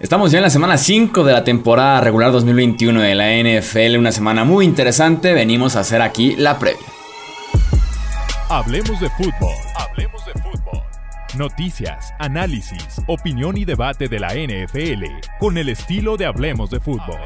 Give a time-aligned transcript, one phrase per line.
[0.00, 4.12] Estamos ya en la semana 5 de la temporada regular 2021 de la NFL, una
[4.12, 6.86] semana muy interesante, venimos a hacer aquí la previa.
[8.48, 10.82] Hablemos de fútbol, hablemos de fútbol.
[11.36, 15.04] Noticias, análisis, opinión y debate de la NFL
[15.38, 17.20] con el estilo de Hablemos de fútbol.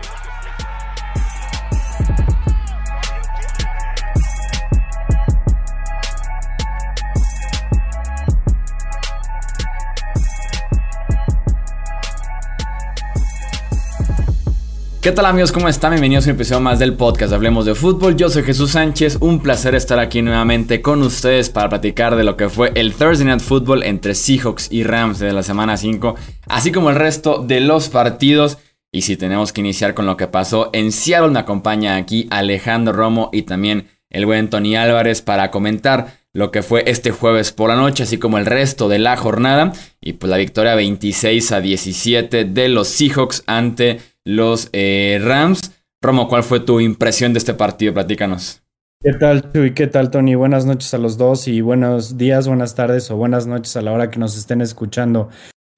[15.04, 15.52] ¿Qué tal amigos?
[15.52, 15.90] ¿Cómo están?
[15.90, 18.16] Bienvenidos a un episodio más del podcast Hablemos de Fútbol.
[18.16, 22.38] Yo soy Jesús Sánchez, un placer estar aquí nuevamente con ustedes para platicar de lo
[22.38, 26.14] que fue el Thursday Night Football entre Seahawks y Rams de la semana 5,
[26.46, 28.56] así como el resto de los partidos.
[28.92, 32.94] Y si tenemos que iniciar con lo que pasó en Seattle, me acompaña aquí Alejandro
[32.94, 37.68] Romo y también el buen Tony Álvarez para comentar lo que fue este jueves por
[37.68, 39.74] la noche, así como el resto de la jornada.
[40.00, 45.72] Y pues la victoria 26 a 17 de los Seahawks ante los eh, Rams.
[46.02, 47.94] Romo, ¿cuál fue tu impresión de este partido?
[47.94, 48.62] Platícanos.
[49.02, 49.74] ¿Qué tal, Chuy?
[49.74, 50.34] ¿Qué tal, Tony?
[50.34, 53.92] Buenas noches a los dos y buenos días, buenas tardes o buenas noches a la
[53.92, 55.28] hora que nos estén escuchando.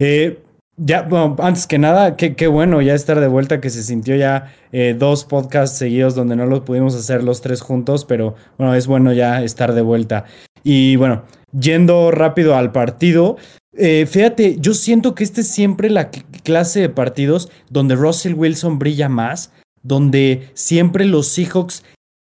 [0.01, 0.39] Eh,
[0.77, 4.55] ya, antes que nada, qué, qué, bueno ya estar de vuelta, que se sintió ya
[4.71, 8.87] eh, dos podcasts seguidos donde no los pudimos hacer los tres juntos, pero bueno, es
[8.87, 10.27] bueno ya estar de vuelta.
[10.63, 13.37] Y bueno, yendo rápido al partido,
[13.77, 18.79] eh, fíjate, yo siento que este es siempre la clase de partidos donde Russell Wilson
[18.79, 19.53] brilla más,
[19.83, 21.85] donde siempre los Seahawks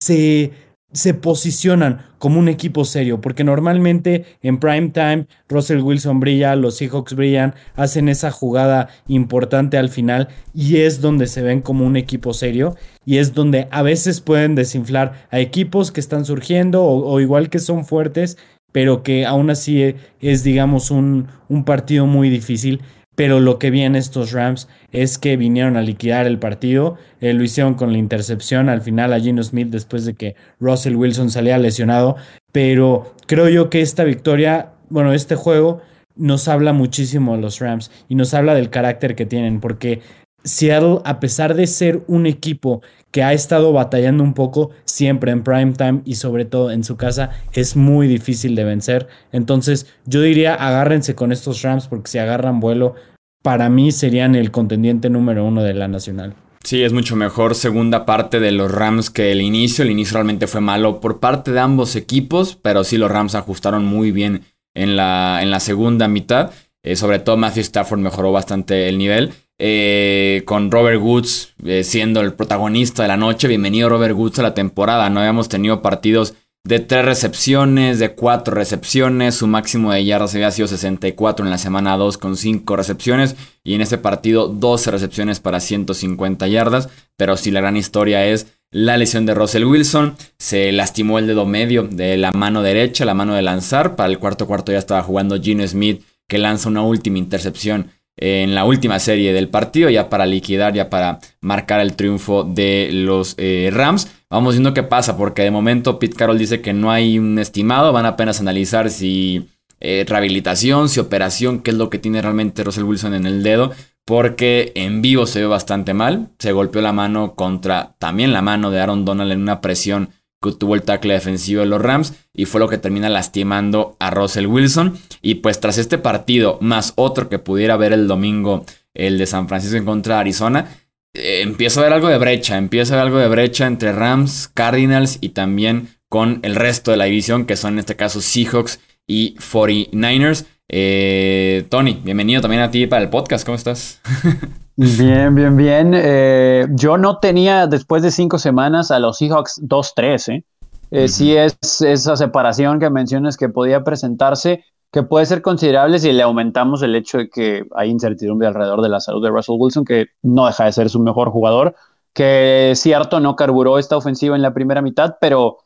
[0.02, 0.52] se,
[0.94, 6.78] se posicionan como un equipo serio, porque normalmente en prime time Russell Wilson brilla, los
[6.78, 11.98] Seahawks brillan, hacen esa jugada importante al final y es donde se ven como un
[11.98, 17.20] equipo serio y es donde a veces pueden desinflar a equipos que están surgiendo o
[17.20, 18.38] igual que son fuertes
[18.74, 22.82] pero que aún así es, digamos, un, un partido muy difícil.
[23.16, 26.98] Pero lo que vi en estos Rams es que vinieron a liquidar el partido.
[27.22, 30.96] Eh, lo hicieron con la intercepción al final a Gino Smith después de que Russell
[30.96, 32.16] Wilson salía lesionado.
[32.52, 35.82] Pero creo yo que esta victoria, bueno, este juego
[36.16, 39.60] nos habla muchísimo de los Rams y nos habla del carácter que tienen.
[39.60, 40.02] Porque
[40.44, 42.82] Seattle, a pesar de ser un equipo
[43.14, 46.98] que ha estado batallando un poco siempre en prime time y sobre todo en su
[46.98, 49.08] casa, es muy difícil de vencer.
[49.32, 52.96] Entonces, yo diría agárrense con estos Rams porque si agarran vuelo,
[53.44, 56.34] para mí serían el contendiente número uno de la nacional.
[56.64, 59.84] Sí, es mucho mejor segunda parte de los Rams que el inicio.
[59.84, 63.86] El inicio realmente fue malo por parte de ambos equipos, pero sí los Rams ajustaron
[63.86, 64.42] muy bien
[64.74, 66.50] en la, en la segunda mitad.
[66.82, 69.34] Eh, sobre todo Matthew Stafford mejoró bastante el nivel.
[69.66, 73.48] Eh, con Robert Woods eh, siendo el protagonista de la noche.
[73.48, 75.10] Bienvenido Robert Woods a la temporada.
[75.10, 76.34] No habíamos tenido partidos
[76.66, 79.36] de tres recepciones, de cuatro recepciones.
[79.36, 83.38] Su máximo de yardas había sido 64 en la semana 2 con 5 recepciones.
[83.64, 86.90] Y en ese partido 12 recepciones para 150 yardas.
[87.16, 90.18] Pero si la gran historia es la lesión de Russell Wilson.
[90.40, 93.96] Se lastimó el dedo medio de la mano derecha, la mano de lanzar.
[93.96, 98.54] Para el cuarto cuarto ya estaba jugando Gino Smith que lanza una última intercepción en
[98.54, 103.36] la última serie del partido, ya para liquidar, ya para marcar el triunfo de los
[103.38, 104.12] eh, Rams.
[104.30, 107.92] Vamos viendo qué pasa, porque de momento Pete Carroll dice que no hay un estimado,
[107.92, 112.64] van a apenas analizar si eh, rehabilitación, si operación, qué es lo que tiene realmente
[112.64, 113.72] Russell Wilson en el dedo,
[114.06, 118.72] porque en vivo se ve bastante mal, se golpeó la mano contra también la mano
[118.72, 120.10] de Aaron Donald en una presión
[120.44, 124.12] que tuvo el tackle defensivo de los Rams y fue lo que termina lastimando a
[124.12, 124.98] Russell Wilson.
[125.22, 129.48] Y pues tras este partido, más otro que pudiera ver el domingo, el de San
[129.48, 130.68] Francisco en contra de Arizona,
[131.14, 134.50] eh, empieza a ver algo de brecha, empieza a ver algo de brecha entre Rams,
[134.54, 138.80] Cardinals y también con el resto de la división, que son en este caso Seahawks
[139.08, 140.46] y 49ers.
[140.70, 144.02] Eh, Tony, bienvenido también a ti para el podcast, ¿cómo estás?
[144.76, 145.92] Bien, bien, bien.
[145.96, 150.34] Eh, yo no tenía después de cinco semanas a los Seahawks 2-3.
[150.34, 150.44] ¿eh?
[150.90, 156.12] Eh, sí es esa separación que mencionas que podía presentarse, que puede ser considerable si
[156.12, 159.86] le aumentamos el hecho de que hay incertidumbre alrededor de la salud de Russell Wilson,
[159.86, 161.76] que no deja de ser su mejor jugador,
[162.14, 165.60] que es cierto no carburó esta ofensiva en la primera mitad, pero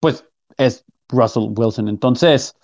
[0.00, 0.24] pues
[0.56, 1.88] es Russell Wilson.
[1.88, 2.54] Entonces,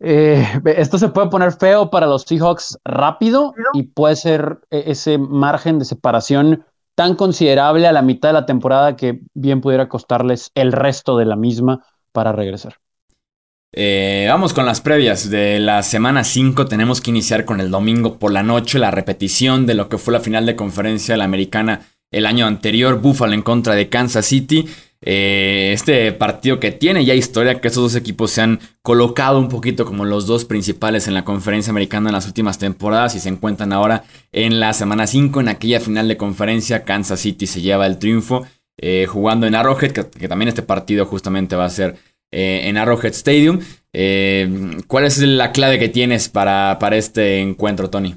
[0.00, 5.18] eh, esto se puede poner feo para los Seahawks rápido y puede ser e-, ese
[5.18, 6.64] margen de separación
[6.94, 11.26] tan considerable a la mitad de la temporada que bien pudiera costarles el resto de
[11.26, 12.76] la misma para regresar.
[13.72, 16.64] Eh, vamos con las previas de la semana 5.
[16.66, 20.12] Tenemos que iniciar con el domingo por la noche, la repetición de lo que fue
[20.14, 23.00] la final de conferencia de la americana el año anterior.
[23.00, 24.66] Buffalo en contra de Kansas City.
[25.02, 29.48] Eh, este partido que tiene ya historia, que estos dos equipos se han colocado un
[29.48, 33.28] poquito como los dos principales en la conferencia americana en las últimas temporadas y se
[33.28, 36.84] encuentran ahora en la semana 5 en aquella final de conferencia.
[36.84, 38.46] Kansas City se lleva el triunfo
[38.78, 41.96] eh, jugando en Arrowhead, que, también este partido justamente va a ser
[42.32, 43.60] eh, en Arrowhead Stadium.
[44.86, 48.16] ¿Cuál es la clave que tienes para, para este encuentro, Tony?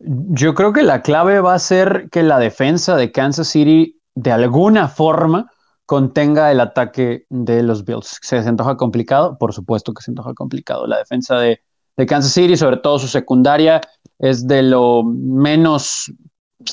[0.00, 4.32] Yo creo que la clave va a ser que la defensa de Kansas City de
[4.32, 5.48] alguna forma
[5.86, 8.18] contenga el ataque de los Bills.
[8.20, 9.38] ¿Se antoja complicado?
[9.38, 10.86] Por supuesto que se antoja complicado.
[10.86, 11.60] La defensa de,
[12.06, 13.80] Kansas City, sobre todo su secundaria,
[14.18, 16.12] es de lo menos,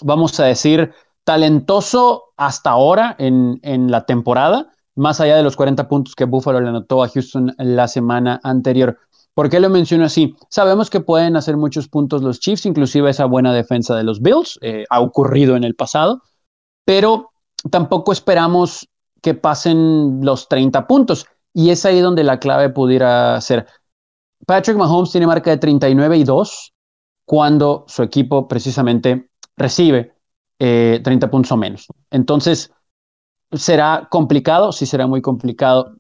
[0.01, 0.92] vamos a decir,
[1.24, 6.62] talentoso hasta ahora en, en la temporada, más allá de los 40 puntos que Buffalo
[6.62, 8.97] le anotó a Houston la semana anterior.
[9.36, 10.36] ¿Por qué lo menciono así?
[10.50, 14.57] Sabemos que pueden hacer muchos puntos los Chiefs, inclusive esa buena defensa de los Bills,
[14.62, 16.21] eh, ha ocurrido en el pasado,
[16.86, 17.31] pero
[17.69, 18.88] tampoco esperamos
[19.21, 21.25] que pasen los 30 puntos.
[21.53, 23.65] Y es ahí donde la clave pudiera ser.
[24.45, 26.73] Patrick Mahomes tiene marca de 39 y 2
[27.25, 30.13] cuando su equipo precisamente recibe
[30.57, 31.88] 30 eh, puntos o menos.
[32.12, 32.71] Entonces,
[33.51, 35.95] será complicado, sí será muy complicado,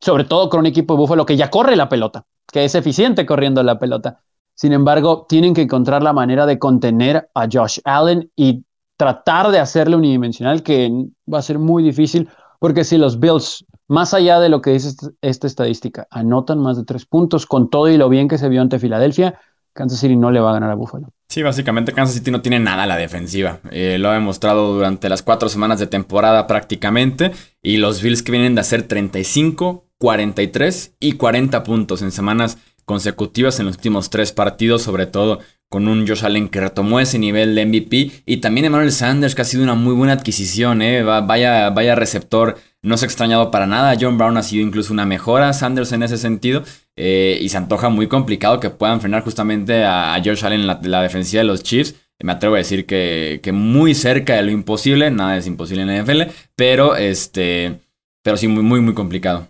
[0.00, 3.26] sobre todo con un equipo de Buffalo que ya corre la pelota, que es eficiente
[3.26, 4.22] corriendo la pelota.
[4.54, 8.64] Sin embargo, tienen que encontrar la manera de contener a Josh Allen y
[8.96, 10.90] tratar de hacerle unidimensional, que
[11.32, 12.28] va a ser muy difícil,
[12.58, 16.84] porque si los Bills, más allá de lo que dice esta estadística, anotan más de
[16.84, 19.38] tres puntos con todo y lo bien que se vio ante Filadelfia,
[19.76, 21.12] Kansas City no le va a ganar a Buffalo.
[21.28, 23.60] Sí, básicamente Kansas City no tiene nada a la defensiva.
[23.70, 27.32] Eh, lo ha demostrado durante las cuatro semanas de temporada prácticamente.
[27.62, 33.60] Y los Bills que vienen de hacer 35, 43 y 40 puntos en semanas consecutivas
[33.60, 37.54] en los últimos tres partidos, sobre todo con un Josh Allen que retomó ese nivel
[37.54, 41.02] de MVP y también Emmanuel Sanders que ha sido una muy buena adquisición, ¿eh?
[41.02, 45.04] vaya, vaya receptor, no se ha extrañado para nada, John Brown ha sido incluso una
[45.04, 46.62] mejora, Sanders en ese sentido
[46.94, 51.02] eh, y se antoja muy complicado que puedan frenar justamente a, Josh Allen en la,
[51.02, 51.96] defensiva de los Chiefs.
[52.20, 56.02] Me atrevo a decir que, que, muy cerca de lo imposible, nada es imposible en
[56.02, 56.22] NFL,
[56.54, 57.80] pero este,
[58.22, 59.48] pero sí muy, muy, muy complicado.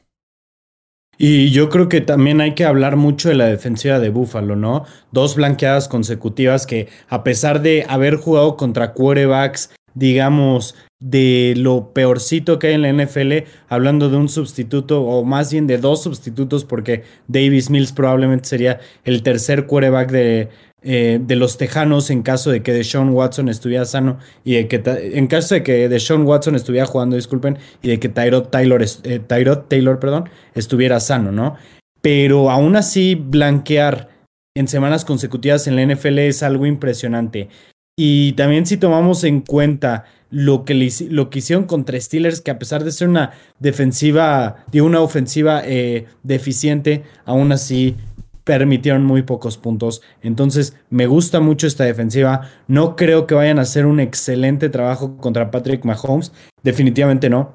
[1.18, 4.84] Y yo creo que también hay que hablar mucho de la defensiva de Buffalo, ¿no?
[5.12, 12.58] Dos blanqueadas consecutivas que a pesar de haber jugado contra quarterbacks, digamos, de lo peorcito
[12.58, 16.64] que hay en la NFL, hablando de un sustituto o más bien de dos sustitutos
[16.64, 20.48] porque Davis Mills probablemente sería el tercer quarterback de,
[20.82, 24.82] eh, de los Tejanos en caso de que Deshaun Watson estuviera sano y de que
[24.84, 29.18] en caso de que Deshaun Watson estuviera jugando, disculpen, y de que Tyrod Taylor, eh,
[29.18, 31.56] Taylor perdón, estuviera sano, ¿no?
[32.02, 34.08] Pero aún así blanquear
[34.54, 37.48] en semanas consecutivas en la NFL es algo impresionante.
[37.98, 42.58] Y también si tomamos en cuenta lo que, lo que hicieron contra Steelers, que a
[42.58, 47.96] pesar de ser una defensiva, de una ofensiva eh, deficiente, aún así
[48.46, 50.02] permitieron muy pocos puntos.
[50.22, 52.42] Entonces, me gusta mucho esta defensiva.
[52.68, 56.32] No creo que vayan a hacer un excelente trabajo contra Patrick Mahomes.
[56.62, 57.54] Definitivamente no.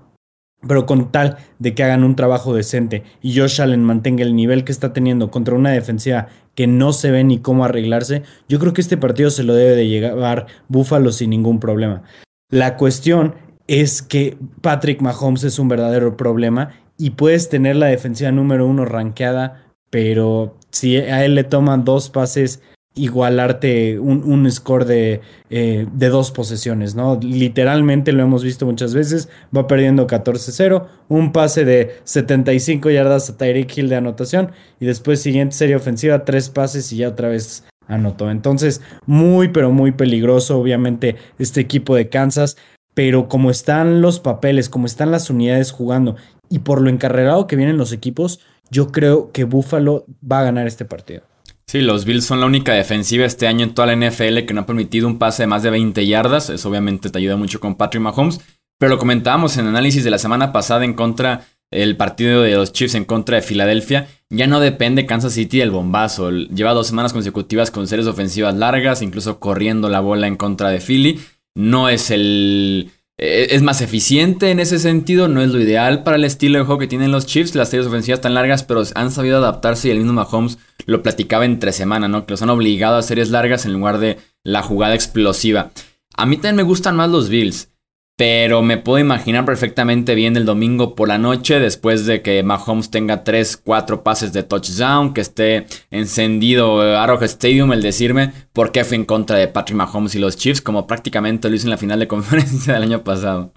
[0.68, 4.66] Pero con tal de que hagan un trabajo decente y Josh Allen mantenga el nivel
[4.66, 8.74] que está teniendo contra una defensiva que no se ve ni cómo arreglarse, yo creo
[8.74, 12.04] que este partido se lo debe de llevar Buffalo sin ningún problema.
[12.52, 13.36] La cuestión
[13.66, 18.86] es que Patrick Mahomes es un verdadero problema y puedes tener la defensiva número uno
[18.86, 22.62] rankeada pero si a él le toman dos pases,
[22.94, 27.18] igualarte un, un score de, eh, de, dos posesiones, ¿no?
[27.22, 33.38] Literalmente lo hemos visto muchas veces, va perdiendo 14-0, un pase de 75 yardas a
[33.38, 37.64] Tyreek Hill de anotación y después siguiente serie ofensiva, tres pases y ya otra vez
[37.88, 38.30] anotó.
[38.30, 42.58] Entonces, muy, pero muy peligroso, obviamente, este equipo de Kansas.
[42.94, 46.18] Pero como están los papeles, como están las unidades jugando
[46.50, 50.66] y por lo encarregado que vienen los equipos, yo creo que Buffalo va a ganar
[50.66, 51.22] este partido.
[51.68, 54.62] Sí, los Bills son la única defensiva este año en toda la NFL que no
[54.62, 56.50] ha permitido un pase de más de 20 yardas.
[56.50, 58.42] Eso obviamente te ayuda mucho con Patrick Mahomes.
[58.78, 62.74] Pero lo comentábamos en análisis de la semana pasada en contra el partido de los
[62.74, 64.08] Chiefs en contra de Filadelfia.
[64.30, 66.32] Ya no depende Kansas City del bombazo.
[66.32, 70.82] Lleva dos semanas consecutivas con series ofensivas largas, incluso corriendo la bola en contra de
[70.82, 71.22] Philly.
[71.56, 76.26] No es el es más eficiente en ese sentido, no es lo ideal para el
[76.26, 79.38] estilo de juego que tienen los Chiefs, las series ofensivas tan largas, pero han sabido
[79.38, 82.26] adaptarse y el mismo Mahomes lo platicaba entre semana, ¿no?
[82.26, 85.70] Que los han obligado a series largas en lugar de la jugada explosiva.
[86.16, 87.71] A mí también me gustan más los Bills.
[88.18, 92.92] Pero me puedo imaginar perfectamente bien el domingo por la noche, después de que Mahomes
[92.92, 98.84] tenga 3, 4 pases de touchdown, que esté encendido Arrowhead Stadium, el decirme por qué
[98.84, 101.78] fue en contra de Patrick Mahomes y los Chiefs, como prácticamente lo hizo en la
[101.78, 103.54] final de conferencia del año pasado.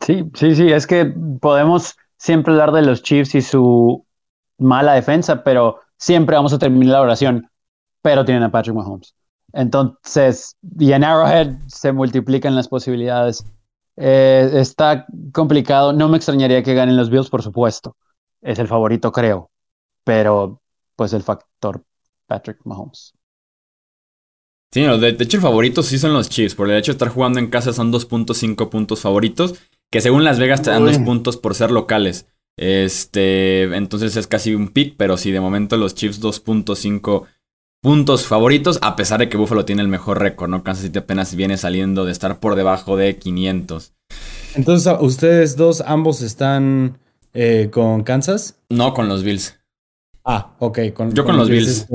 [0.00, 1.04] Sí, sí, sí, es que
[1.40, 4.04] podemos siempre hablar de los Chiefs y su
[4.58, 7.50] mala defensa, pero siempre vamos a terminar la oración,
[8.02, 9.14] pero tienen a Patrick Mahomes.
[9.52, 13.44] Entonces, y en Arrowhead se multiplican las posibilidades.
[13.96, 15.92] Eh, está complicado.
[15.92, 17.96] No me extrañaría que ganen los Bills, por supuesto.
[18.40, 19.50] Es el favorito, creo.
[20.04, 20.60] Pero,
[20.96, 21.82] pues, el factor
[22.26, 23.12] Patrick Mahomes.
[24.72, 26.54] Sí, de, hecho el favorito sí son los Chiefs.
[26.54, 29.54] Por el hecho de estar jugando en casa son 2.5 puntos favoritos.
[29.90, 32.28] Que según Las Vegas te dan 2 puntos por ser locales.
[32.56, 37.26] Este, entonces es casi un pick, pero sí, de momento los Chiefs 2.5
[37.80, 40.62] puntos favoritos, a pesar de que Buffalo tiene el mejor récord, ¿no?
[40.62, 43.92] Kansas City apenas viene saliendo de estar por debajo de 500.
[44.54, 46.98] Entonces, ¿ustedes dos ambos están
[47.32, 48.58] eh, con Kansas?
[48.68, 49.58] No, con los Bills.
[50.24, 50.78] Ah, ok.
[51.12, 51.86] yo con, los Bills.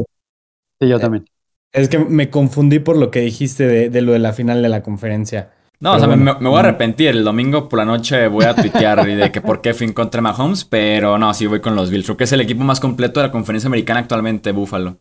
[0.79, 1.25] Sí, yo también.
[1.71, 4.81] Es que me confundí por lo que dijiste de, lo de la final de la
[4.81, 5.51] conferencia.
[5.79, 7.09] No, o sea, me, voy a arrepentir.
[7.09, 10.21] El domingo por la noche voy a tuitear de que por qué fui en contra
[10.21, 12.05] Mahomes, pero no, sí voy con los Bills.
[12.05, 14.97] Creo que es el equipo más completo de la conferencia americana actualmente, Buffalo.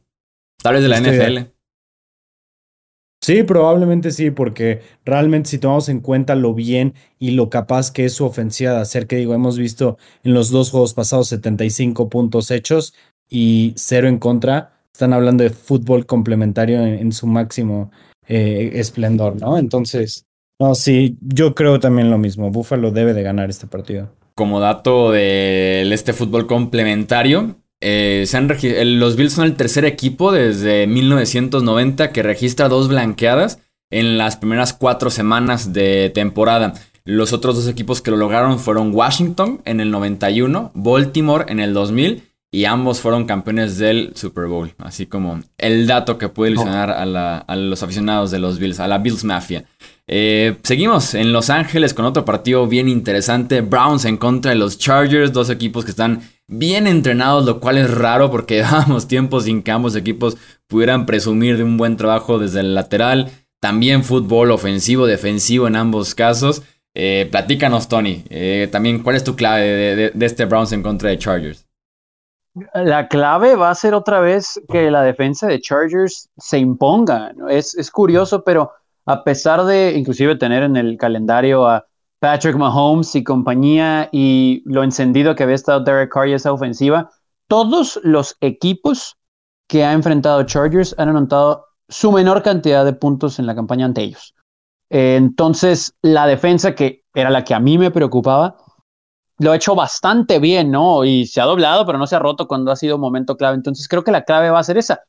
[0.65, 1.51] Tal vez de la NFL.
[3.21, 8.07] Sí, probablemente sí, porque realmente si tomamos en cuenta lo bien y lo capaz que
[8.07, 12.09] es su ofensiva de hacer, que digo, hemos visto en los dos juegos pasados 75
[12.09, 12.95] puntos hechos
[13.29, 17.91] y cero en contra, están hablando de fútbol complementario en, su máximo
[18.27, 19.59] eh, esplendor, ¿no?
[19.59, 20.25] Entonces,
[20.59, 22.51] no, sí, yo creo también lo mismo.
[22.51, 24.09] Buffalo debe de ganar este partido.
[24.35, 28.27] Como dato de este fútbol complementario, eh,
[28.85, 33.59] los Bills son el tercer equipo desde 1990 que registra dos blanqueadas
[33.91, 36.75] en las primeras cuatro semanas de temporada.
[37.05, 41.75] Los otros dos equipos que lo lograron fueron Washington en el 91, Baltimore en el
[41.75, 42.23] 2000
[42.55, 44.73] y ambos fueron campeones del Super Bowl.
[44.79, 48.99] Así como el dato que puede ilusionar a, los aficionados de los Bills, a la
[48.99, 49.65] Bills Mafia.
[50.07, 53.61] Eh, seguimos en Los Ángeles con otro partido bien interesante.
[53.61, 57.93] Browns en contra de los Chargers, dos equipos que están bien entrenados, lo cual es
[57.93, 60.37] raro porque llevamos tiempo sin que ambos equipos
[60.67, 63.31] pudieran presumir de un buen trabajo desde el lateral.
[63.61, 66.63] También fútbol ofensivo, defensivo en ambos casos.
[66.95, 68.25] Eh, platícanos, Tony.
[68.31, 71.67] Eh, también, ¿cuál es tu clave de, de este Browns en contra de Chargers?
[72.73, 77.33] La clave va a ser otra vez que la defensa de Chargers se imponga.
[77.51, 78.71] Es, es, curioso, pero
[79.07, 81.85] a pesar de inclusive tener en el calendario a
[82.19, 87.11] Patrick Mahomes y compañía y lo encendido que había estado Derek Carr y esa ofensiva,
[87.49, 89.17] todos los equipos
[89.69, 94.03] que ha enfrentado Chargers han anotado su menor cantidad de puntos en la campaña ante
[94.03, 94.35] ellos.
[94.91, 98.57] entonces, la defensa, que era la que a mí me preocupaba,
[99.39, 101.05] lo ha hecho bastante bien, ¿no?
[101.05, 103.57] Y se ha doblado, pero no se ha roto cuando ha sido momento clave.
[103.57, 105.03] Entonces creo que la clave va a ser esa,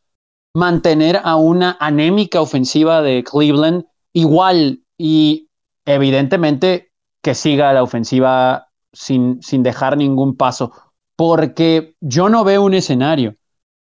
[0.53, 5.49] mantener a una anémica ofensiva de Cleveland igual y
[5.85, 6.91] evidentemente
[7.25, 10.71] que siga la ofensiva sin, sin dejar ningún paso,
[11.15, 13.35] porque yo no veo un escenario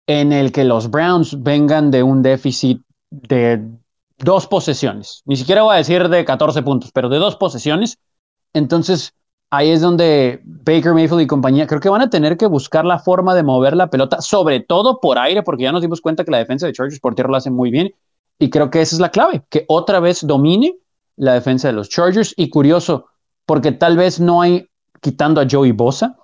[0.09, 2.83] en el que los Browns vengan de un déficit
[3.13, 3.69] de
[4.19, 7.99] dos posesiones, ni siquiera voy a decir de 14 puntos, pero de dos posesiones.
[8.53, 9.15] Entonces,
[9.49, 12.99] ahí es donde Baker Mayfield y compañía creo que van a tener que buscar la
[12.99, 16.33] forma de mover la pelota, sobre todo por aire, porque ya nos dimos cuenta que
[16.33, 17.95] la defensa de Chargers por tierra lo hace muy bien.
[18.41, 20.75] Y creo que esa es la clave, que otra vez domine
[21.15, 22.35] la defensa de los Chargers.
[22.37, 23.07] Y curioso,
[23.51, 24.69] porque tal vez no hay,
[25.01, 26.17] quitando a Joey Bosa,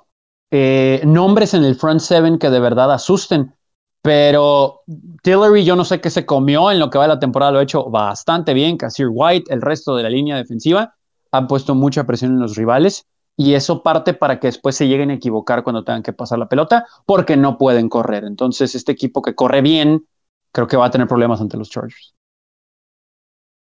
[0.48, 3.52] eh, nombres en el front seven que de verdad asusten.
[4.00, 4.82] Pero
[5.24, 7.58] Tillery, yo no sé qué se comió en lo que va de la temporada, lo
[7.58, 8.76] ha hecho bastante bien.
[8.76, 10.94] Casir White, el resto de la línea defensiva,
[11.32, 15.10] han puesto mucha presión en los rivales y eso parte para que después se lleguen
[15.10, 18.22] a equivocar cuando tengan que pasar la pelota porque no pueden correr.
[18.22, 20.06] Entonces, este equipo que corre bien,
[20.52, 22.15] creo que va a tener problemas ante los Chargers.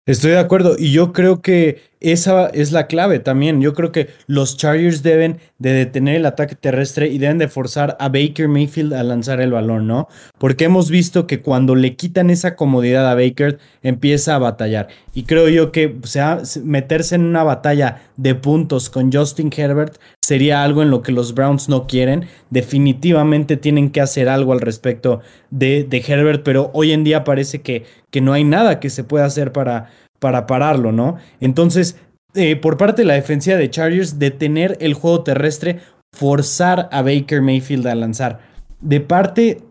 [0.07, 3.61] Estoy de acuerdo y yo creo que esa es la clave también.
[3.61, 7.95] Yo creo que los Chargers deben de detener el ataque terrestre y deben de forzar
[7.99, 10.07] a Baker Mayfield a lanzar el balón, ¿no?
[10.39, 14.87] Porque hemos visto que cuando le quitan esa comodidad a Baker empieza a batallar.
[15.13, 20.63] Y creo yo que sea, meterse en una batalla de puntos con Justin Herbert sería
[20.63, 22.25] algo en lo que los Browns no quieren.
[22.49, 27.85] Definitivamente tienen que hacer algo al respecto de, Herbert, pero hoy en día parece que,
[28.09, 29.89] que no hay nada que se pueda hacer para
[30.21, 31.17] para pararlo, ¿no?
[31.39, 31.97] Entonces,
[32.35, 35.79] eh, por parte de la defensiva de Chargers, detener el juego terrestre,
[36.15, 38.39] forzar a Baker Mayfield a lanzar.
[38.79, 39.63] De parte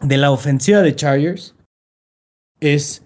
[0.00, 1.56] de la ofensiva de Chargers,
[2.60, 3.02] es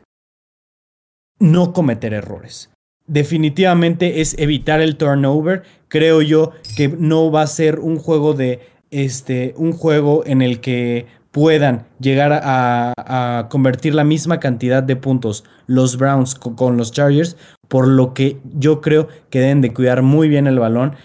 [1.40, 2.70] no cometer errores.
[3.06, 5.62] Definitivamente es evitar el turnover.
[5.88, 8.60] Creo yo que no va a ser un juego de
[8.90, 15.44] este un juego en el que puedan llegar a, convertir la misma cantidad de puntos
[15.66, 17.36] los Browns con, los Chargers,
[17.68, 20.96] por lo que yo creo que deben de cuidar muy bien el balón,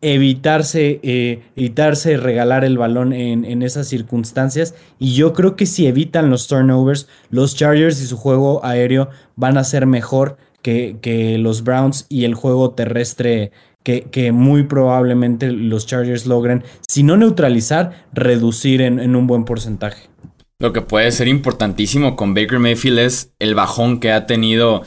[0.00, 4.74] evitarse, eh, evitarse regalar el balón en, en, esas circunstancias.
[4.98, 9.58] Y yo creo que si evitan los turnovers, los Chargers y su juego aéreo van
[9.58, 13.52] a ser mejor que, que los Browns y el juego terrestre
[13.84, 20.08] que, muy probablemente los Chargers logren, si no neutralizar, reducir en, un buen porcentaje.
[20.58, 24.82] Lo que puede ser importantísimo con Baker Mayfield es el bajón que ha tenido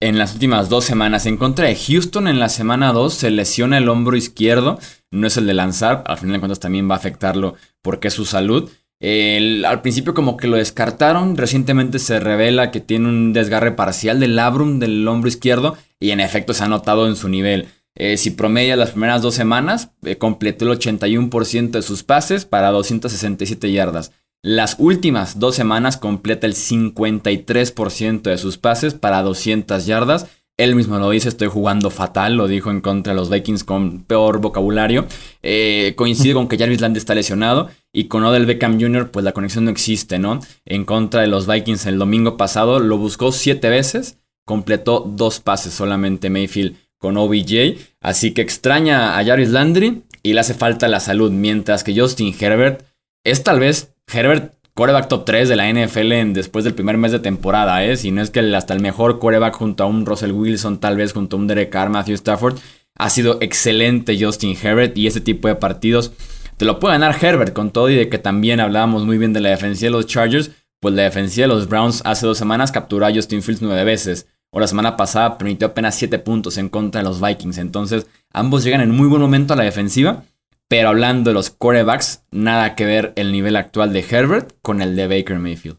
[0.00, 1.26] en las últimas dos semanas.
[1.26, 4.78] En contra de Houston en la semana 2 se lesiona el hombro izquierdo.
[5.10, 8.14] No es el de lanzar, al final de cuentas también va a afectarlo porque es
[8.14, 8.70] su salud.
[9.00, 14.36] Al principio como que lo descartaron, recientemente se revela que tiene un desgarre parcial del
[14.36, 17.68] labrum del hombro izquierdo y en efecto se ha notado en su nivel.
[17.96, 22.70] Eh, si promedia las primeras dos semanas, eh, completó el 81% de sus pases para
[22.70, 24.12] 267 yardas.
[24.42, 30.26] Las últimas dos semanas completa el 53% de sus pases para 200 yardas.
[30.58, 34.04] Él mismo lo dice, estoy jugando fatal, lo dijo en contra de los Vikings con
[34.04, 35.06] peor vocabulario.
[35.42, 39.10] Eh, coincide con que Jarvis Land está lesionado y con Odell Beckham Jr.
[39.10, 40.40] pues la conexión no existe, ¿no?
[40.64, 45.74] En contra de los Vikings el domingo pasado lo buscó siete veces, completó dos pases
[45.74, 47.78] solamente Mayfield con OBJ.
[48.00, 51.30] Así que extraña a Jarvis Landry y le hace falta la salud.
[51.30, 52.82] Mientras que Justin Herbert
[53.24, 57.18] es tal vez Herbert coreback top 3 de la NFL después del primer mes de
[57.18, 57.96] temporada, ¿eh?
[57.96, 61.14] Si no es que hasta el mejor coreback junto a un Russell Wilson, tal vez
[61.14, 62.58] junto a un Derek Carr, Matthew Stafford.
[62.98, 66.12] Ha sido excelente Justin Herbert y ese tipo de partidos
[66.58, 69.40] te lo puede ganar Herbert con todo y de que también hablábamos muy bien de
[69.40, 70.50] la defensiva de los Chargers.
[70.78, 74.28] Pues la defensiva de los Browns hace dos semanas capturó a Justin Fields nueve veces
[74.50, 77.58] o la semana pasada permitió apenas 7 puntos en contra de los Vikings.
[77.58, 80.24] Entonces, ambos llegan en muy buen momento a la defensiva.
[80.68, 84.96] Pero hablando de los quarterbacks, nada que ver el nivel actual de Herbert con el
[84.96, 85.78] de Baker Mayfield.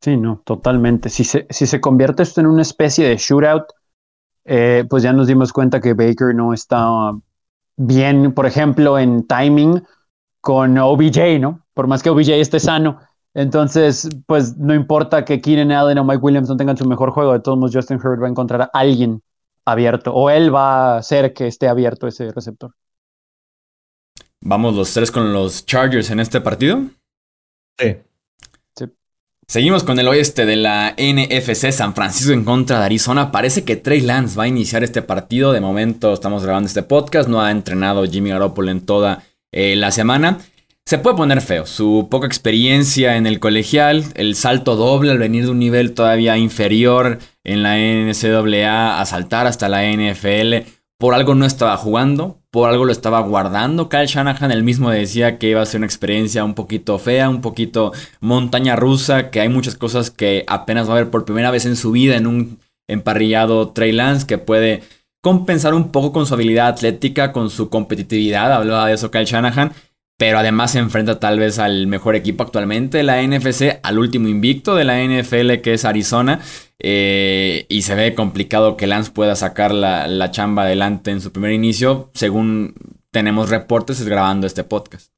[0.00, 1.08] Sí, no, totalmente.
[1.08, 3.64] Si se, si se convierte esto en una especie de shootout,
[4.44, 7.12] eh, pues ya nos dimos cuenta que Baker no está
[7.76, 9.82] bien, por ejemplo, en timing
[10.40, 11.66] con OBJ, ¿no?
[11.74, 13.00] Por más que OBJ esté sano,
[13.36, 17.34] entonces, pues no importa que Keenan Allen o Mike Williams no tengan su mejor juego,
[17.34, 19.22] de todos modos Justin Herbert va a encontrar a alguien
[19.66, 22.72] abierto o él va a hacer que esté abierto ese receptor.
[24.42, 26.82] Vamos los tres con los Chargers en este partido.
[27.78, 27.96] Sí.
[29.48, 33.30] Seguimos con el oeste de la NFC San Francisco en contra de Arizona.
[33.30, 35.52] Parece que Trey Lance va a iniciar este partido.
[35.52, 37.28] De momento estamos grabando este podcast.
[37.28, 39.22] No ha entrenado Jimmy Garoppolo en toda
[39.52, 40.40] eh, la semana
[40.88, 41.66] se puede poner feo.
[41.66, 46.38] Su poca experiencia en el colegial, el salto doble al venir de un nivel todavía
[46.38, 50.68] inferior en la NCAA a saltar hasta la NFL.
[50.96, 53.90] Por algo no estaba jugando, por algo lo estaba guardando.
[53.90, 57.42] Kyle Shanahan él mismo decía que iba a ser una experiencia un poquito fea, un
[57.42, 61.66] poquito montaña rusa, que hay muchas cosas que apenas va a ver por primera vez
[61.66, 64.82] en su vida en un emparrillado Trey Lance que puede
[65.22, 68.50] compensar un poco con su habilidad atlética, con su competitividad.
[68.50, 69.72] Hablaba de eso Kyle Shanahan
[70.16, 74.28] pero además se enfrenta tal vez al mejor equipo actualmente de la NFC, al último
[74.28, 76.40] invicto de la NFL que es Arizona,
[76.78, 81.52] eh, y se ve complicado que Lance pueda sacar la, chamba adelante en su primer
[81.52, 82.74] inicio, según
[83.10, 85.10] tenemos reportes es grabando este podcast.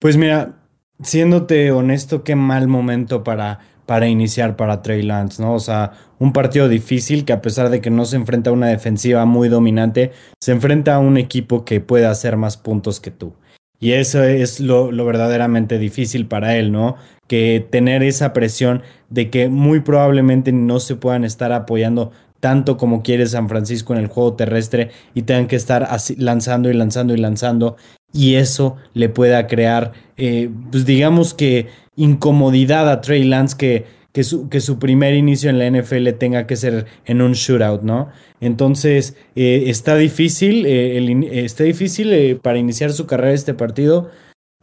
[0.00, 0.62] Pues mira,
[1.02, 5.54] siéndote honesto, qué mal momento para, para iniciar para Trey Lance, ¿no?
[5.54, 8.68] O sea, un partido difícil que a pesar de que no se enfrenta a una
[8.68, 13.34] defensiva muy dominante, se enfrenta a un equipo que puede hacer más puntos que tú.
[13.80, 16.96] Y eso es lo, verdaderamente difícil para él, ¿no?
[17.26, 22.10] Que tener esa presión de que muy probablemente no se puedan estar apoyando
[22.40, 26.74] tanto como quiere San Francisco en el juego terrestre y tengan que estar lanzando y
[26.74, 27.76] lanzando y lanzando.
[28.12, 34.24] Y eso le pueda crear, eh, pues digamos que incomodidad a Trey Lance que que
[34.24, 38.08] su, que su primer inicio en la NFL tenga que ser en un shootout, ¿no?
[38.40, 44.10] Entonces, eh, está difícil, eh, está difícil eh, para iniciar su carrera este partido.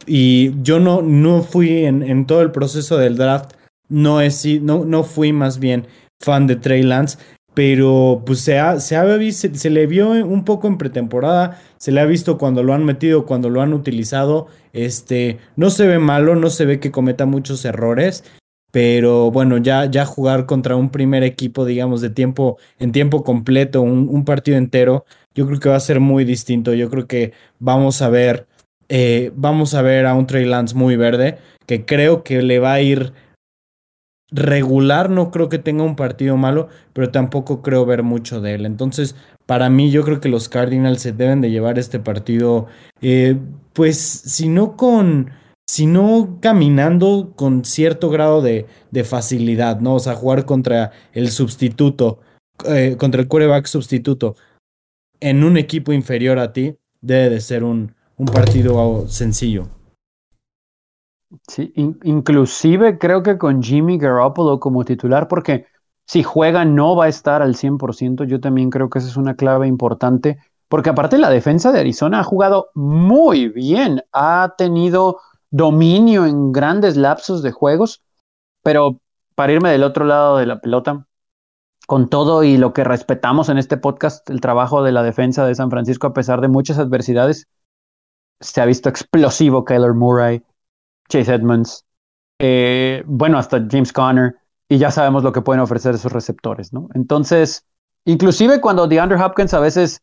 [0.06, 3.52] Y yo no, no fui en, todo el proceso del draft,
[3.88, 5.86] no, es, no, no fui más bien
[6.20, 7.18] fan de Trey Lance,
[7.54, 12.00] pero pues se, ha, se, ha, se, le vio un poco en pretemporada, se le
[12.00, 16.36] ha visto cuando lo han metido, cuando lo han utilizado, este, no se ve malo,
[16.36, 18.24] no se ve que cometa muchos errores,
[18.70, 23.82] pero bueno, ya, ya jugar contra un primer equipo, digamos, de tiempo, en tiempo completo,
[23.82, 26.74] un, partido entero, yo creo que va a ser muy distinto.
[26.74, 28.46] Yo creo que vamos a ver,
[28.88, 32.74] eh, vamos a ver a un Trey Lance muy verde, que creo que le va
[32.74, 33.12] a ir
[34.30, 38.66] regular, no creo que tenga un partido malo, pero tampoco creo ver mucho de él.
[38.66, 39.14] Entonces,
[39.46, 42.66] para mí, yo creo que los Cardinals se deben de llevar este partido,
[43.00, 43.38] eh,
[43.72, 45.30] pues, si no con
[45.68, 48.66] sino caminando con cierto grado de,
[49.04, 49.96] facilidad, ¿no?
[49.96, 52.20] O sea, jugar contra el sustituto,
[52.64, 54.36] eh, contra el quarterback sustituto
[55.20, 57.94] en un equipo inferior a ti, debe de ser un,
[58.32, 59.68] partido sencillo.
[61.48, 65.66] Sí, inclusive creo que con Jimmy Garoppolo como titular, porque
[66.06, 69.34] si juega no va a estar al 100%, yo también creo que esa es una
[69.34, 76.26] clave importante, porque aparte la defensa de Arizona ha jugado muy bien, ha tenido dominio
[76.26, 78.02] en grandes lapsos de juegos,
[78.62, 79.00] pero
[79.34, 81.06] para irme del otro lado de la pelota,
[81.86, 85.54] con todo y lo que respetamos en este podcast, el trabajo de la defensa de
[85.54, 87.46] San Francisco, a pesar de muchas adversidades,
[88.40, 90.42] se ha visto explosivo Kyler Murray,
[91.08, 91.84] Chase Edmonds,
[92.38, 94.36] eh, bueno, hasta James Conner,
[94.68, 96.88] y ya sabemos lo que pueden ofrecer esos receptores, ¿no?
[96.94, 97.64] Entonces,
[98.04, 100.00] inclusive cuando DeAndre Hopkins a veces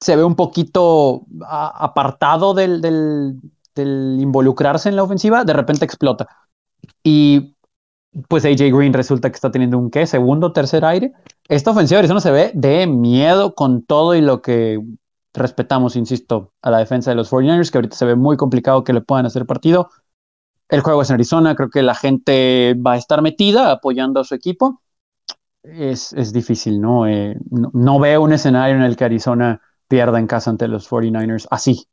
[0.00, 3.40] se ve un poquito apartado del, del
[3.82, 6.28] involucrarse en la ofensiva, de repente explota.
[7.02, 7.56] Y
[8.28, 11.12] pues AJ Green resulta que está teniendo un qué, segundo, tercer aire.
[11.48, 14.80] Esta ofensiva de Arizona se ve de miedo con todo y lo que
[15.34, 18.92] respetamos, insisto, a la defensa de los 49ers, que ahorita se ve muy complicado que
[18.92, 19.90] le puedan hacer partido.
[20.68, 24.24] El juego es en Arizona, creo que la gente va a estar metida apoyando a
[24.24, 24.82] su equipo.
[25.62, 27.06] Es, difícil, ¿no?
[27.06, 27.70] Eh, ¿no?
[27.72, 27.98] ¿no?
[27.98, 31.86] veo un escenario en el que Arizona pierda en casa ante los 49ers así.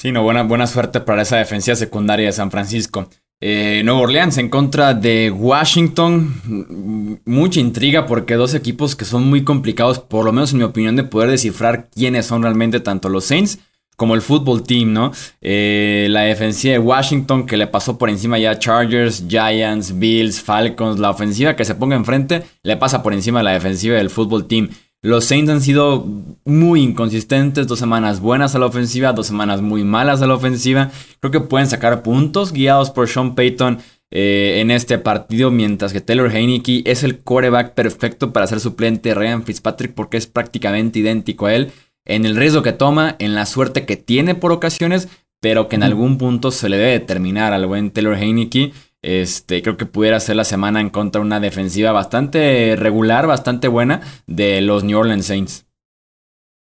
[0.00, 3.10] Sí, no, buena, suerte para esa defensiva secundaria de San Francisco.
[3.38, 7.20] Eh, Nuevo Orleans en contra de Washington.
[7.26, 10.96] Mucha intriga porque dos equipos que son muy complicados, por lo menos en mi opinión,
[10.96, 13.58] de poder descifrar quiénes son realmente tanto los Saints
[13.96, 15.12] como el fútbol team, ¿no?
[15.42, 20.40] Eh, la defensiva de Washington que le pasó por encima ya a Chargers, Giants, Bills,
[20.40, 20.98] Falcons.
[20.98, 24.46] La ofensiva que se ponga enfrente le pasa por encima a la defensiva del fútbol
[24.46, 24.70] team.
[25.02, 26.06] Los Saints han sido
[26.44, 30.90] muy inconsistentes, dos semanas buenas a la ofensiva, dos semanas muy malas a la ofensiva.
[31.20, 33.78] Creo que pueden sacar puntos guiados por Sean Payton
[34.10, 39.08] eh, en este partido, mientras que Taylor Heineke es el quarterback perfecto para ser suplente
[39.08, 41.72] de Ryan Fitzpatrick porque es prácticamente idéntico a él
[42.04, 45.08] en el riesgo que toma, en la suerte que tiene por ocasiones,
[45.40, 48.72] pero que en algún punto se le debe determinar al buen Taylor Heineke.
[49.02, 54.02] Este, creo que pudiera ser la semana en contra una defensiva bastante regular, bastante buena
[54.26, 55.66] de los New Orleans Saints.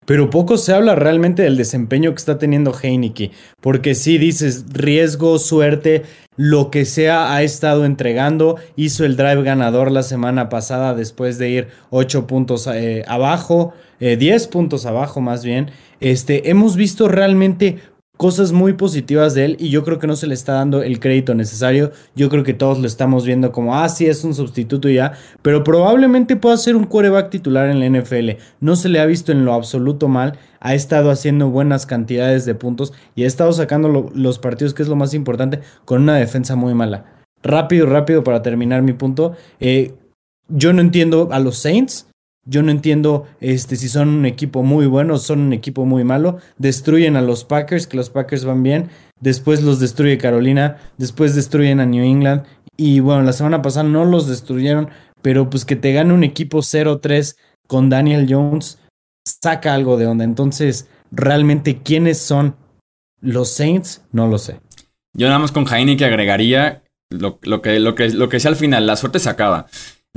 [0.08, 5.38] Pero poco se habla realmente del desempeño que está teniendo Heineke, porque si dices riesgo,
[5.38, 11.36] suerte, lo que sea ha estado entregando, hizo el drive ganador la semana pasada después
[11.36, 15.70] de ir 8 puntos eh, abajo, 10 eh, puntos abajo más bien.
[16.00, 17.78] Este, hemos visto realmente
[18.18, 20.98] cosas muy positivas de él y yo creo que no se le está dando el
[20.98, 21.92] crédito necesario.
[22.16, 25.62] Yo creo que todos lo estamos viendo como, ah, sí, es un sustituto ya, pero
[25.62, 28.30] probablemente pueda ser un quarterback titular en la NFL.
[28.60, 32.56] No se le ha visto en lo absoluto mal, ha estado haciendo buenas cantidades de
[32.56, 36.56] puntos y ha estado sacando los partidos, que es lo más importante, con una defensa
[36.56, 37.04] muy mala.
[37.40, 39.36] Rápido, rápido para terminar mi punto.
[39.60, 39.94] Eh,
[40.48, 42.08] yo no entiendo a los Saints
[42.48, 46.02] yo no entiendo este, si son un equipo muy bueno o son un equipo muy
[46.02, 46.38] malo.
[46.56, 48.88] Destruyen a los Packers, que los Packers van bien.
[49.20, 50.78] Después los destruye Carolina.
[50.96, 52.44] Después destruyen a New England.
[52.76, 54.88] Y bueno, la semana pasada no los destruyeron.
[55.20, 58.78] Pero pues que te gane un equipo 0-3 con Daniel Jones
[59.24, 60.24] saca algo de onda.
[60.24, 62.56] Entonces, realmente, ¿quiénes son
[63.20, 64.04] los Saints?
[64.10, 64.60] No lo sé.
[65.12, 68.56] Yo nada más con Jaime que agregaría lo, lo, que, lo, que, lo que al
[68.56, 68.86] final.
[68.86, 69.66] La suerte se acaba.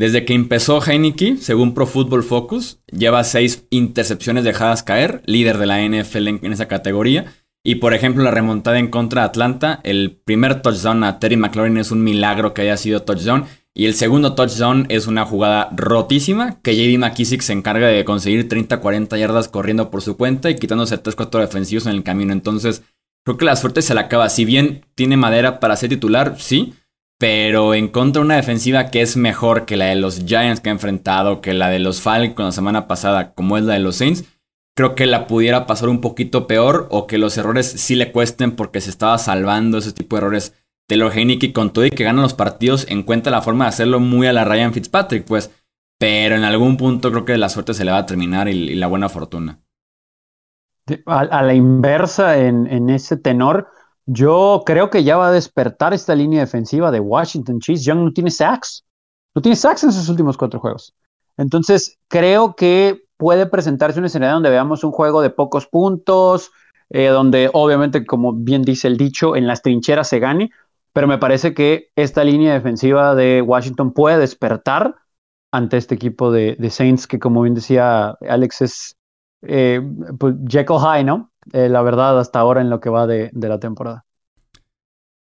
[0.02, 5.68] Desde que empezó Heineke, según Pro Football Focus, lleva seis intercepciones dejadas caer, líder de
[5.68, 7.36] la NFL en, esa categoría.
[7.64, 11.78] Y por ejemplo, la remontada en contra de Atlanta, el primer touchdown a Terry McLaurin
[11.78, 13.46] es un milagro que haya sido touchdown.
[13.76, 18.50] Y el segundo touchdown es una jugada rotísima que JD McKissick se encarga de conseguir
[18.50, 22.34] 30-40 yardas corriendo por su cuenta y quitándose 3-4 defensivos en el camino.
[22.34, 22.82] Entonces,
[23.24, 24.30] creo que la suerte se la acaba.
[24.30, 26.74] Si bien tiene madera para ser titular, sí,
[27.22, 30.70] pero en contra de una defensiva que es mejor que la de los Giants que
[30.70, 33.98] ha enfrentado, que la de los Falcons la semana pasada, como es la de los
[33.98, 34.24] Saints,
[34.76, 38.56] creo que la pudiera pasar un poquito peor o que los errores sí le cuesten
[38.56, 40.56] porque se estaba salvando ese tipo de errores.
[40.88, 44.26] Taylor Heineke con todo y que gana los partidos encuentra la forma de hacerlo muy
[44.26, 45.52] a la Ryan Fitzpatrick, pues.
[46.00, 48.88] Pero en algún punto creo que la suerte se le va a terminar y, la
[48.88, 49.60] buena fortuna.
[51.06, 53.68] A, la inversa en, en ese tenor,
[54.06, 57.84] yo creo que ya va a despertar esta línea defensiva de Washington Chiefs.
[57.84, 58.84] Young no tiene sacks.
[59.36, 60.94] No tiene sacks en sus últimos cuatro juegos.
[61.38, 66.52] Entonces, creo que puede presentarse un escenario donde veamos un juego de pocos puntos,
[66.90, 70.52] eh, donde obviamente, como bien dice el dicho, en las trincheras se gane,
[70.94, 74.96] pero me parece que esta línea defensiva de Washington puede despertar
[75.52, 78.98] ante este equipo de, Saints, que como bien decía Alex, es
[79.44, 79.82] eh,
[80.20, 81.31] pues Jekyll High, ¿no?
[81.54, 84.06] Eh, la verdad, hasta ahora en lo que va de, la temporada.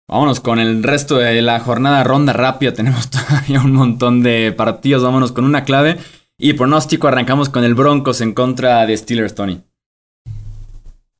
[0.08, 2.72] Vámonos con el resto de la jornada ronda rápida.
[2.74, 5.02] Tenemos todavía un montón de partidos.
[5.02, 5.98] Vámonos con una clave.
[6.36, 9.62] Y pronóstico, arrancamos con el Broncos en contra de Steelers, Tony.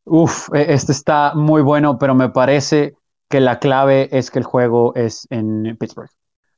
[0.05, 2.97] Uf, e, este está muy bueno, pero me parece
[3.29, 6.11] que la clave es que el juego es en Pittsburgh.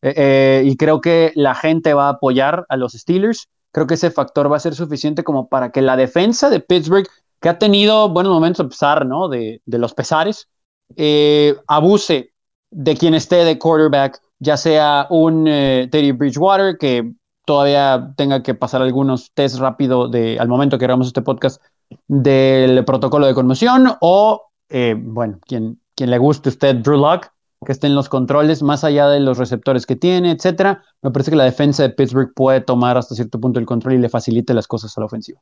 [0.03, 3.49] Eh, eh, y creo que la gente va a apoyar a los Steelers.
[3.73, 7.09] Creo que ese factor va a ser suficiente como para que la defensa de Pittsburgh,
[7.47, 9.29] que ha tenido buenos momentos a pesar ¿no?
[9.29, 10.49] de, los pesares,
[10.97, 12.33] eh, abuse
[12.73, 17.13] de quien esté de quarterback, ya sea un Teddy Bridgewater, que
[17.45, 21.63] todavía tenga que pasar algunos test rápido de, al momento que grabamos este podcast
[22.09, 24.51] del protocolo de conmoción, o,
[24.97, 27.29] bueno, quien, quien le guste a usted, Drew Lock,
[27.65, 30.83] que esté en los controles, más allá de los receptores que tiene, etcétera.
[31.01, 33.99] Me parece que la defensa de Pittsburgh puede tomar hasta cierto punto el control y
[33.99, 35.41] le facilite las cosas a la ofensiva.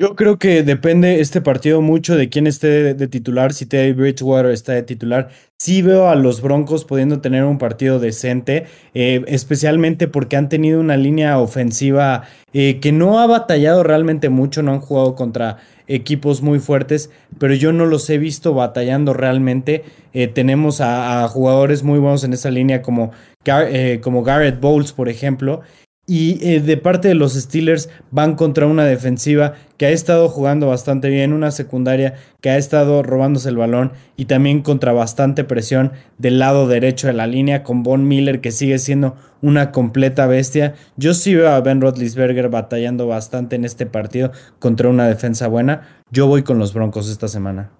[0.00, 3.52] Yo creo que depende este partido mucho de quién esté de, titular.
[3.52, 7.98] Si Teddy Bridgewater está de titular, sí veo a los Broncos pudiendo tener un partido
[7.98, 12.22] decente, eh, especialmente porque han tenido una línea ofensiva
[12.54, 17.52] eh, que no ha batallado realmente mucho, no han jugado contra equipos muy fuertes, pero
[17.52, 19.84] yo no los he visto batallando realmente.
[20.14, 23.10] Eh, tenemos a, jugadores muy buenos en esa línea como,
[24.00, 25.60] como Garrett Bowles, por ejemplo,
[26.10, 30.66] y eh, de parte de los Steelers van contra una defensiva que ha estado jugando
[30.66, 35.92] bastante bien, una secundaria que ha estado robándose el balón y también contra bastante presión
[36.18, 40.74] del lado derecho de la línea con Von Miller que sigue siendo una completa bestia.
[40.96, 45.82] Yo sí veo a Ben Roethlisberger batallando bastante en este partido contra una defensa buena.
[46.10, 47.70] Yo voy con los Broncos esta semana.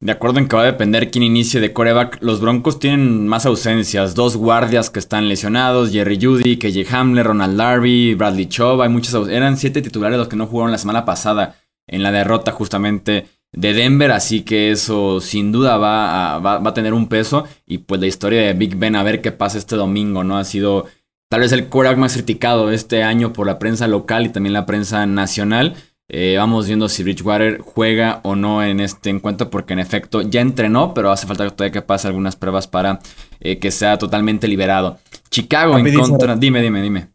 [0.00, 3.46] De acuerdo en que va a depender quién inicie de coreback, los Broncos tienen más
[3.46, 4.14] ausencias.
[4.14, 8.82] Dos guardias que están lesionados, Jerry Judy, KJ Hamler, Ronald Darby, Bradley Chubb.
[8.82, 11.56] Hay muchas Eran siete titulares los que no jugaron la semana pasada
[11.88, 16.74] en la derrota justamente de Denver, así que eso sin duda va a, va, a
[16.74, 17.44] tener un peso.
[17.66, 20.38] Y pues la historia de Big Ben, a ver qué pasa este domingo, ¿no?
[20.38, 20.86] Ha sido
[21.28, 24.66] tal vez el coreback más criticado este año por la prensa local y también la
[24.66, 25.74] prensa nacional.
[26.10, 30.40] Eh, vamos viendo si Bridgewater juega o no en este encuentro, porque en efecto ya
[30.40, 33.00] entrenó, pero hace falta todavía que pase algunas pruebas para
[33.40, 34.98] eh, que sea totalmente liberado.
[35.28, 36.34] Chicago en contra.
[36.36, 37.08] Dime, dime, dime.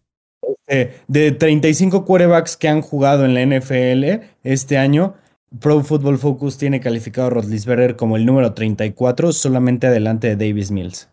[0.68, 5.16] Eh, de 35 quarterbacks que han jugado en la NFL este año,
[5.60, 10.70] Pro Football Focus tiene calificado a Rodlisberger como el número 34, solamente adelante de Davis
[10.70, 11.10] Mills.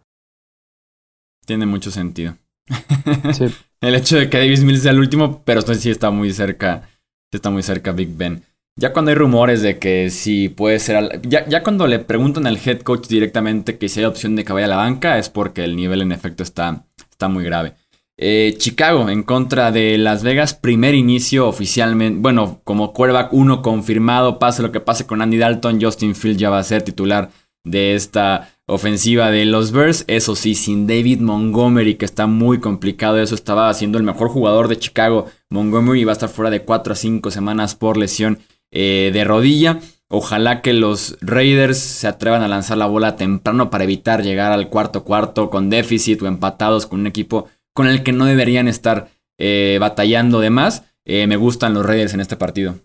[1.46, 2.36] Tiene mucho sentido.
[3.80, 6.89] el hecho de que Davis Mills sea el último, pero esto sí está muy cerca
[7.36, 8.42] está muy cerca Big Ben.
[8.76, 11.20] Ya cuando hay rumores de que si puede ser...
[11.22, 14.52] Ya, ya, cuando le preguntan al head coach directamente que si hay opción de que
[14.52, 17.74] vaya a la banca es porque el nivel en efecto está, está muy grave.
[18.16, 24.38] Eh, Chicago en contra de Las Vegas, primer inicio oficialmente, bueno, como quarterback 1 confirmado,
[24.38, 27.30] pase lo que pase con Andy Dalton, Justin Field ya va a ser titular
[27.64, 30.04] de esta ofensiva de los Bears.
[30.06, 33.18] Eso sí, sin David Montgomery, que está muy complicado.
[33.18, 35.26] Eso estaba siendo el mejor jugador de Chicago.
[35.50, 38.38] Montgomery va a estar fuera de 4 a 5 semanas por lesión
[38.70, 39.80] eh, de rodilla.
[40.08, 44.68] Ojalá que los Raiders se atrevan a lanzar la bola temprano para evitar llegar al
[44.68, 49.08] cuarto cuarto con déficit o empatados con un equipo con el que no deberían estar
[49.38, 50.84] eh, batallando de más.
[51.04, 52.76] Eh, me gustan los Raiders en este partido.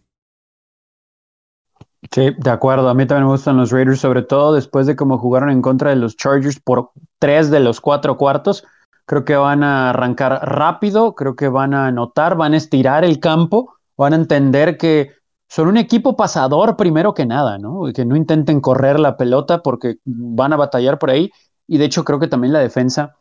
[2.11, 2.89] Sí, de acuerdo.
[2.89, 5.89] A mí también me gustan los Raiders, sobre todo después de cómo jugaron en contra
[5.89, 8.63] de los Chargers por tres de los cuatro cuartos.
[9.05, 13.19] Creo que van a arrancar rápido, creo que van a anotar, van a estirar el
[13.19, 15.11] campo, van a entender que
[15.47, 17.87] son un equipo pasador primero que nada, ¿no?
[17.87, 21.31] Y que no intenten correr la pelota porque van a batallar por ahí.
[21.67, 23.15] Y de hecho creo que también la defensa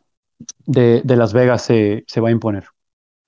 [0.65, 2.65] de, Las Vegas se, se va a imponer.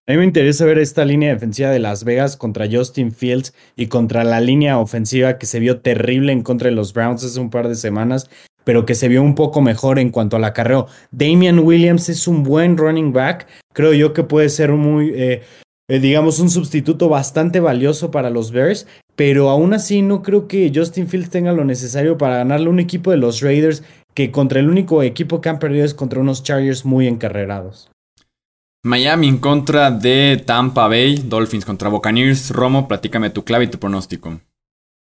[0.09, 3.87] A mí me interesa ver esta línea defensiva de Las Vegas contra Justin Fields y
[3.87, 7.49] contra la línea ofensiva que se vio terrible en contra de los Browns hace un
[7.49, 8.29] par de semanas,
[8.63, 10.87] pero que se vio un poco mejor en cuanto al acarreo.
[11.11, 13.47] Damian Williams es un buen running back.
[13.73, 15.41] Creo yo que puede ser muy, eh,
[15.89, 20.71] eh, digamos, un sustituto bastante valioso para los Bears, pero aún así no creo que
[20.73, 24.69] Justin Fields tenga lo necesario para ganarle un equipo de los Raiders que contra el
[24.69, 27.89] único equipo que han perdido es contra unos Chargers muy encarrerados.
[28.87, 32.51] Miami en contra de Tampa Bay, Dolphins contra Buccaneers.
[32.51, 34.39] Romo, platícame tu clave y tu pronóstico.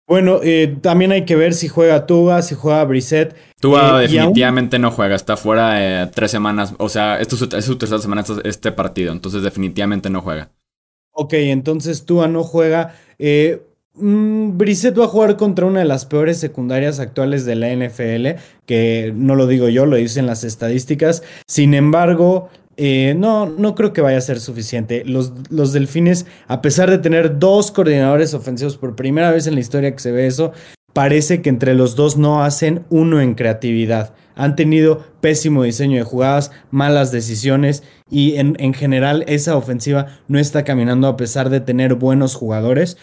[0.09, 3.37] Bueno, eh, también hay que ver si juega Tua, si juega Brissett.
[3.61, 7.77] Tua eh, definitivamente no juega, está fuera eh, tres semanas, o sea, esto es su,
[7.77, 10.51] tercera semana este partido, entonces definitivamente no juega.
[11.13, 12.95] Ok, entonces Tua no juega.
[13.19, 13.61] Eh,
[13.97, 18.41] mm, Brissett va a jugar contra una de las peores secundarias actuales de la NFL,
[18.65, 21.23] que no lo digo yo, lo dicen las estadísticas.
[21.47, 22.49] Sin embargo,
[22.81, 25.03] eh, no, no creo que vaya a ser suficiente.
[25.05, 29.61] Los, los, Delfines, a pesar de tener dos coordinadores ofensivos por primera vez en la
[29.61, 30.53] historia que se ve eso,
[30.93, 34.15] parece que entre los dos no hacen uno en creatividad.
[34.37, 40.39] Han tenido pésimo diseño de jugadas, malas decisiones y en, en, general esa ofensiva no
[40.39, 42.97] está caminando a pesar de tener buenos jugadores.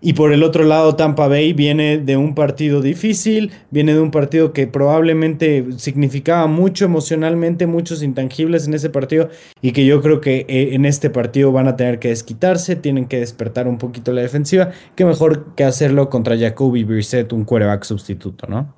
[0.00, 4.10] Y por el otro lado, Tampa Bay viene de un partido difícil, viene de un
[4.10, 9.28] partido que probablemente significaba mucho emocionalmente, muchos intangibles en ese partido
[9.60, 13.06] y que yo creo que eh, en este partido van a tener que desquitarse, tienen
[13.06, 17.82] que despertar un poquito la defensiva, que mejor que hacerlo contra Jacoby Brissett, un quarterback
[17.82, 18.74] sustituto, ¿no?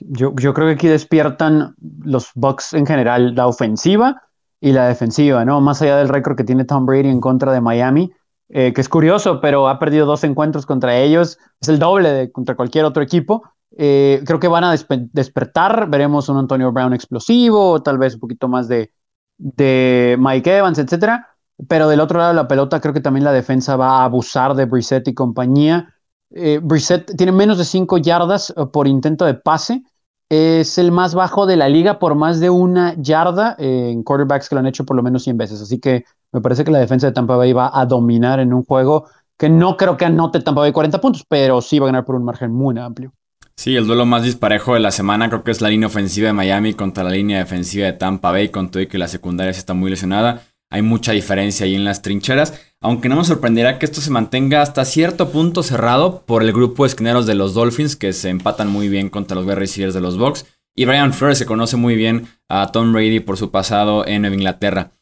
[0.00, 4.22] Yo, yo creo que aquí despiertan los Bucks en general, la ofensiva
[4.60, 5.60] y la defensiva, ¿no?
[5.60, 8.12] Más allá del récord que tiene Tom Brady en contra de Miami
[8.50, 12.32] eh, que es curioso, pero ha perdido dos encuentros contra ellos, es el doble de
[12.32, 13.42] contra cualquier otro equipo.
[13.76, 14.74] Eh, creo que van a
[15.12, 18.92] despertar, veremos un Antonio Brown explosivo, tal vez un poquito más de,
[19.36, 21.28] de Mike Evans, etcétera.
[21.68, 24.54] Pero del otro lado de la pelota, creo que también la defensa va a abusar
[24.54, 25.94] de Brissett y compañía.
[26.30, 29.82] Eh, Brissett tiene menos de 5 yardas eh, por intento de pase.
[30.30, 34.54] Es el más bajo de la liga por más de una yarda en quarterbacks que
[34.54, 35.62] lo han hecho por lo menos 100 veces.
[35.62, 38.64] Así que me parece que la defensa de Tampa Bay va a dominar en un
[38.64, 39.06] juego
[39.38, 42.16] que no creo que anote Tampa Bay 40 puntos, pero sí va a ganar por
[42.16, 43.12] un margen muy amplio.
[43.56, 46.32] Sí, el duelo más disparejo de la semana creo que es la línea ofensiva de
[46.32, 49.74] Miami contra la línea defensiva de Tampa Bay, con todo y que la secundaria está
[49.74, 50.42] muy lesionada.
[50.70, 54.60] Hay mucha diferencia ahí en las trincheras, aunque no me sorprenderá que esto se mantenga
[54.62, 58.68] hasta cierto punto cerrado por el grupo de esquineros de los Dolphins, que se empatan
[58.68, 60.46] muy bien contra los wide receivers de los Bucks.
[60.76, 64.36] Y Brian Flores se conoce muy bien a Tom Brady por su pasado en Nueva
[64.36, 64.92] Inglaterra.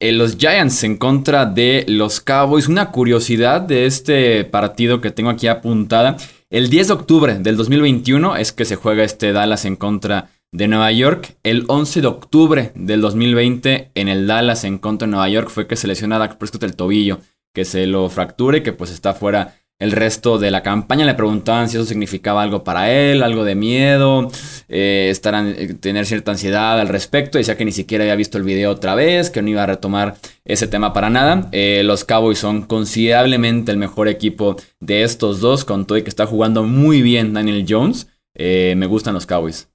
[0.00, 2.68] Eh, los Giants en contra de los Cowboys.
[2.68, 6.16] Una curiosidad de este partido que tengo aquí apuntada.
[6.50, 10.68] El 10 de octubre del 2021 es que se juega este Dallas en contra de
[10.68, 11.36] Nueva York.
[11.42, 15.66] El 11 de octubre del 2020 en el Dallas en contra de Nueva York fue
[15.66, 17.20] que se lesiona a Dak Prescott el tobillo,
[17.54, 19.54] que se lo fracture, que pues está fuera
[19.84, 21.04] el resto de la campaña.
[21.04, 24.28] Le preguntaban si eso significaba algo para él, algo de miedo,
[24.68, 27.38] eh, eh, tener cierta ansiedad al respecto.
[27.38, 30.16] Decía que ni siquiera había visto el video otra vez, que no iba a retomar
[30.44, 31.48] ese tema para nada.
[31.52, 36.10] Eh, los Cowboys son considerablemente el mejor equipo de estos dos, con todo y que
[36.10, 38.08] está jugando muy bien Daniel Jones.
[38.34, 39.68] me gustan los Cowboys.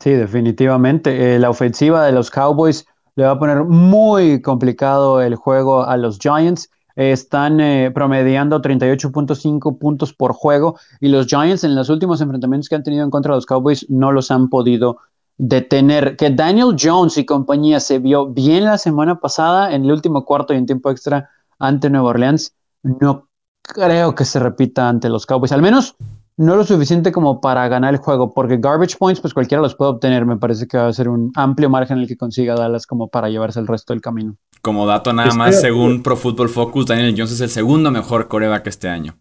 [0.00, 1.38] Sí, definitivamente.
[1.38, 6.18] la ofensiva de los Cowboys le va a poner muy complicado el juego a los
[6.20, 12.68] Giants están eh, promediando 38.5 puntos por juego y los Giants en los últimos enfrentamientos
[12.68, 14.98] que han tenido en contra de los Cowboys no los han podido
[15.36, 16.16] detener.
[16.16, 20.52] Que Daniel Jones y compañía se vio bien la semana pasada en el último cuarto
[20.52, 21.30] y en tiempo extra
[21.60, 23.28] ante Nueva Orleans, no
[23.62, 25.94] creo que se repita ante los Cowboys, al menos
[26.38, 29.90] no lo suficiente como para ganar el juego, porque garbage points, pues cualquiera los puede
[29.90, 30.24] obtener.
[30.24, 33.08] Me parece que va a ser un amplio margen en el que consiga Dallas como
[33.08, 34.36] para llevarse el resto del camino.
[34.62, 38.68] Como dato nada más, según Pro Football Focus, Daniel Jones es el segundo mejor coreback
[38.68, 39.18] este año.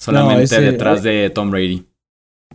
[0.00, 1.86] Solamente detrás de Tom Brady.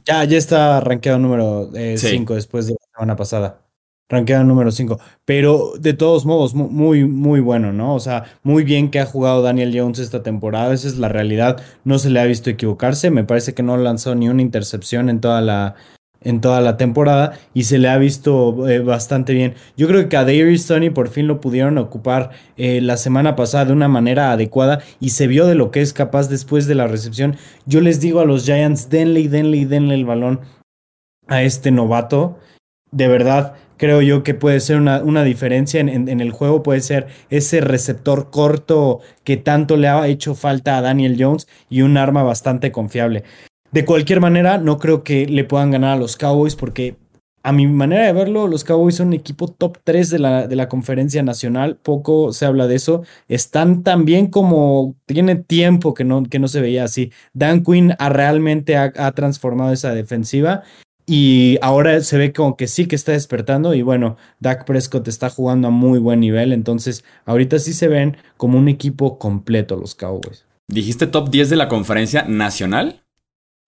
[0.06, 3.67] Ya, ya está rankeado número 5 eh, después de la semana pasada.
[4.10, 5.00] Rankeado número 5.
[5.26, 7.94] Pero de todos modos, muy, muy bueno, ¿no?
[7.94, 10.74] O sea, muy bien que ha jugado Daniel Jones esta temporada.
[10.74, 11.62] Esa es la realidad.
[11.84, 13.12] No se le ha visto equivocarse.
[13.12, 15.76] Me parece que no lanzó ni una intercepción en toda la,
[16.22, 19.56] en toda la temporada y se le ha visto eh, bastante bien.
[19.76, 23.66] Yo creo que a Darius Tony por fin lo pudieron ocupar eh, la semana pasada
[23.66, 26.88] de una manera adecuada y se vio de lo que es capaz después de la
[26.88, 27.36] recepción.
[27.66, 30.42] Yo les digo a los Giants, denle y denle y denle el balón
[31.28, 32.40] a este novato.
[32.92, 36.82] De verdad, creo yo que puede ser una, una diferencia en, en, el juego, puede
[36.82, 41.98] ser ese receptor corto que tanto le ha hecho falta a Daniel Jones y un
[41.98, 43.24] arma bastante confiable.
[43.72, 46.96] De cualquier manera, no creo que le puedan ganar a los Cowboys porque
[47.48, 50.56] a mi manera de verlo, los Cowboys son un equipo top 3 de la, de
[50.58, 51.78] la conferencia nacional.
[51.78, 53.04] Poco se habla de eso.
[53.30, 57.14] Están tan bien como tiene tiempo que no, que no se veía así.
[57.32, 60.64] Dan Quinn ha, realmente ha, ha, transformado esa defensiva
[61.10, 63.74] y ahora se ve como que sí que está despertando.
[63.74, 66.52] Y bueno, Dak Prescott está jugando a muy buen nivel.
[66.52, 70.46] Entonces, ahorita sí se ven como un equipo completo los Cowboys.
[70.68, 73.06] ¿Dijiste top 10 de la conferencia nacional?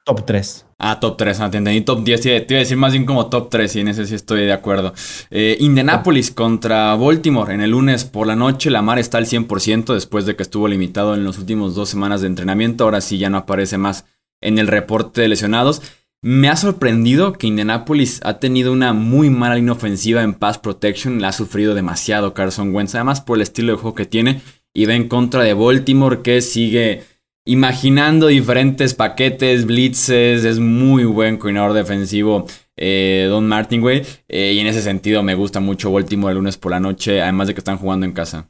[0.03, 0.65] Top 3.
[0.79, 2.21] Ah, top 3, no te entendí top 10.
[2.21, 4.51] Te, iba a decir más bien como top 3 y en ese sí estoy de
[4.51, 4.93] acuerdo.
[5.31, 8.69] Eh, Indianapolis contra Baltimore en el lunes por la noche.
[8.69, 12.19] La mar está al 100% después de que estuvo limitado en las últimas dos semanas
[12.19, 12.83] de entrenamiento.
[12.83, 14.03] Ahora sí ya no aparece más
[14.41, 15.81] en el reporte de lesionados.
[16.21, 21.21] Me ha sorprendido que Indianapolis ha tenido una muy mala línea ofensiva en pass protection.
[21.21, 24.41] La ha sufrido demasiado Carson Wentz, además por el estilo de juego que tiene.
[24.73, 27.03] Y va en contra de Baltimore que sigue
[27.45, 32.45] imaginando diferentes paquetes, blitzes, es muy buen coordinador defensivo.
[32.75, 34.03] Eh, Don Martin, güey.
[34.27, 37.47] Eh, y en ese sentido me gusta mucho Baltimore el lunes por la noche, además
[37.47, 38.49] de que están jugando en casa.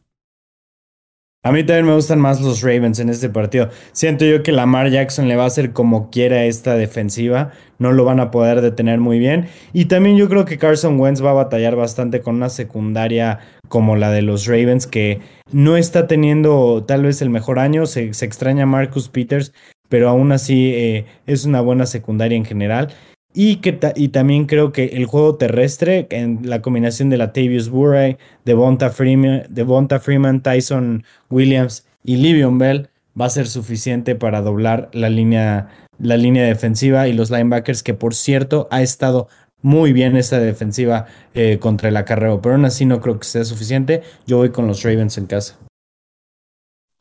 [1.42, 3.70] A mí también me gustan más los Ravens en este partido.
[3.94, 7.52] Siento yo que Lamar Jackson le va a hacer como quiera esta defensiva.
[7.78, 9.48] No lo van a poder detener muy bien.
[9.72, 13.96] Y también yo creo que Carson Wentz va a batallar bastante con una secundaria como
[13.96, 15.22] la de los Ravens, que
[15.54, 17.86] no está teniendo tal vez el mejor año.
[17.86, 19.54] Se, extraña Marcus Peters,
[19.88, 22.90] pero aún así eh, es una buena secundaria en general.
[23.34, 28.18] Y, que y también creo que el juego terrestre, en la combinación de Latavius Burray,
[28.44, 34.90] Devonta Freeman, Devonta Freeman, Tyson Williams y Livion Bell, va a ser suficiente para doblar
[34.94, 35.70] la línea,
[36.00, 39.28] la línea defensiva y los linebackers, que por cierto ha estado
[39.62, 43.44] muy bien esta defensiva eh, contra el acarreo, pero aún así no creo que sea
[43.44, 44.04] suficiente.
[44.26, 45.58] Yo voy con los Ravens en casa.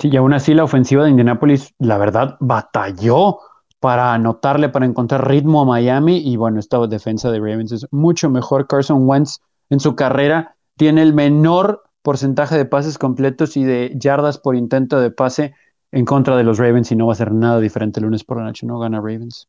[0.01, 3.39] Sí, y aún así la ofensiva de Indianapolis, la verdad, batalló
[3.81, 6.18] para anotarle, para encontrar ritmo a Miami.
[6.18, 8.66] Y bueno, esta defensa de Ravens es mucho mejor.
[8.66, 9.39] Carson Wentz
[9.70, 15.01] en su carrera tiene el menor porcentaje de pases completos y de yardas por intento
[15.01, 15.55] de pase
[15.93, 18.39] en contra de los Ravens y no va a ser nada diferente el lunes por
[18.39, 18.66] la noche.
[18.66, 19.49] No gana Ravens.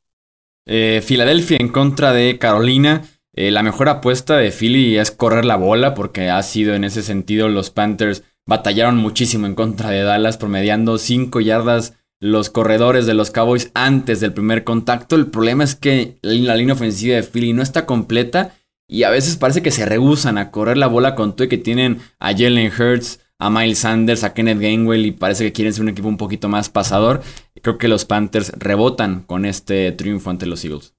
[0.65, 3.03] Eh, Filadelfia en contra de Carolina.
[3.33, 7.03] Eh, la mejor apuesta de Philly es correr la bola porque ha sido en ese
[7.03, 13.13] sentido los Panthers batallaron muchísimo en contra de Dallas promediando 5 yardas los corredores de
[13.13, 15.15] los Cowboys antes del primer contacto.
[15.15, 18.55] El problema es que la línea ofensiva de Philly no está completa
[18.87, 21.57] y a veces parece que se rehusan a correr la bola con todo y que
[21.57, 25.83] tienen a Jalen Hurts, a Miles Sanders, a Kenneth Gainwell y parece que quieren ser
[25.83, 27.21] un equipo un poquito más pasador.
[27.61, 30.95] Creo que los Panthers rebotan con este triunfo ante los Eagles.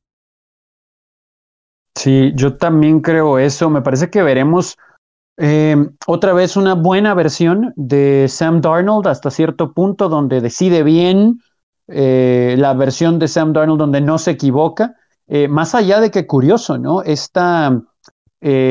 [1.97, 3.69] Sí, yo también creo eso.
[3.69, 4.79] Me parece que veremos
[5.37, 5.77] eh,
[6.07, 11.41] otra vez una buena versión de Sam Darnold hasta cierto punto donde decide bien,
[11.89, 14.97] eh, la versión de Sam Darnold donde no se equivoca,
[15.29, 17.03] eh, más allá de que curioso, ¿no?
[17.03, 17.83] Esta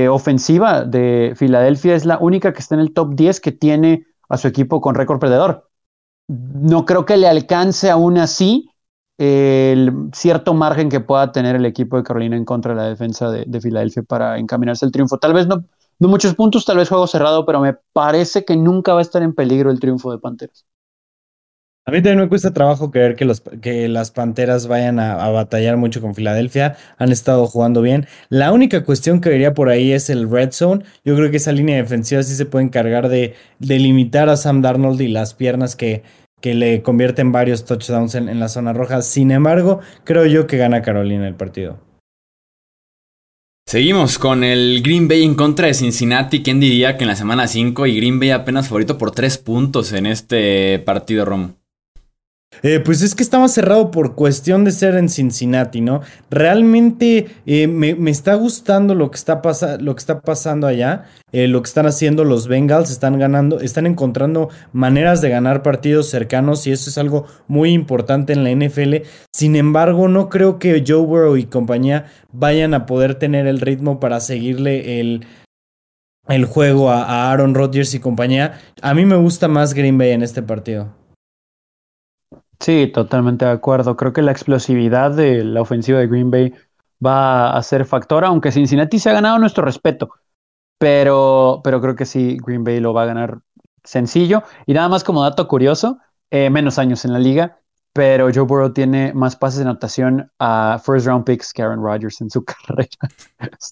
[0.10, 4.36] ofensiva de Filadelfia es la única que está en el top 10 que tiene a
[4.38, 5.70] su equipo con récord perdedor.
[6.28, 8.72] No creo que le alcance aún así
[9.20, 13.30] el cierto margen que pueda tener el equipo de Carolina en contra de la defensa
[13.30, 15.20] de, de Filadelfia para encaminarse al triunfo.
[15.20, 15.64] Tal vez no,
[16.00, 19.22] no muchos puntos, tal vez juego cerrado, pero me parece que nunca va a estar
[19.22, 20.66] en peligro el triunfo de Panteras.
[21.86, 23.28] A mí también me cuesta trabajo creer que,
[23.62, 26.78] que las Panteras vayan a, batallar mucho con Filadelfia.
[27.00, 28.06] Han estado jugando bien.
[28.30, 30.84] La única cuestión que vería por ahí es el red zone.
[31.04, 35.02] Yo creo que esa línea defensiva sí se puede encargar de, limitar a Sam Darnold
[35.02, 36.04] y las piernas que,
[36.41, 39.02] que le convierten varios touchdowns en la zona roja.
[39.02, 41.88] Sin embargo, creo yo que gana Carolina el partido.
[43.70, 46.41] Seguimos con el Green Bay en contra de Cincinnati.
[46.41, 49.93] ¿Quién diría que en la semana 5 y Green Bay apenas favorito por 3 puntos
[49.93, 51.59] en este partido, Romo?
[52.62, 56.02] Eh, pues es que estaba cerrado por cuestión de ser en Cincinnati, ¿no?
[56.30, 62.26] Realmente eh, me, está gustando lo que está, pasando allá, eh, lo que están haciendo
[62.26, 67.28] los Bengals, están ganando, están encontrando maneras de ganar partidos cercanos y eso es algo
[67.47, 69.08] muy importante en la NFL.
[69.32, 74.02] Sin embargo, no creo que Joe Burrow y compañía vayan a poder tener el ritmo
[74.02, 75.26] para seguirle el,
[76.28, 78.60] el juego a, a Aaron Rodgers y compañía.
[78.82, 80.99] A mí me gusta más Green Bay en este partido.
[82.60, 83.95] Sí, totalmente de acuerdo.
[83.95, 86.53] Creo que la explosividad de la ofensiva de Green Bay
[87.05, 90.10] va a ser factor, aunque Cincinnati se ha ganado nuestro respeto.
[90.78, 93.39] Pero, pero creo que sí, Green Bay lo va a ganar
[93.84, 94.43] sencillo.
[94.66, 95.99] Y nada más como dato curioso,
[96.32, 97.60] eh, menos años en la liga,
[97.93, 102.22] pero Joe Burrow tiene más pases de anotación a first round picks que Aaron Rodgers
[102.22, 102.89] en su carrera.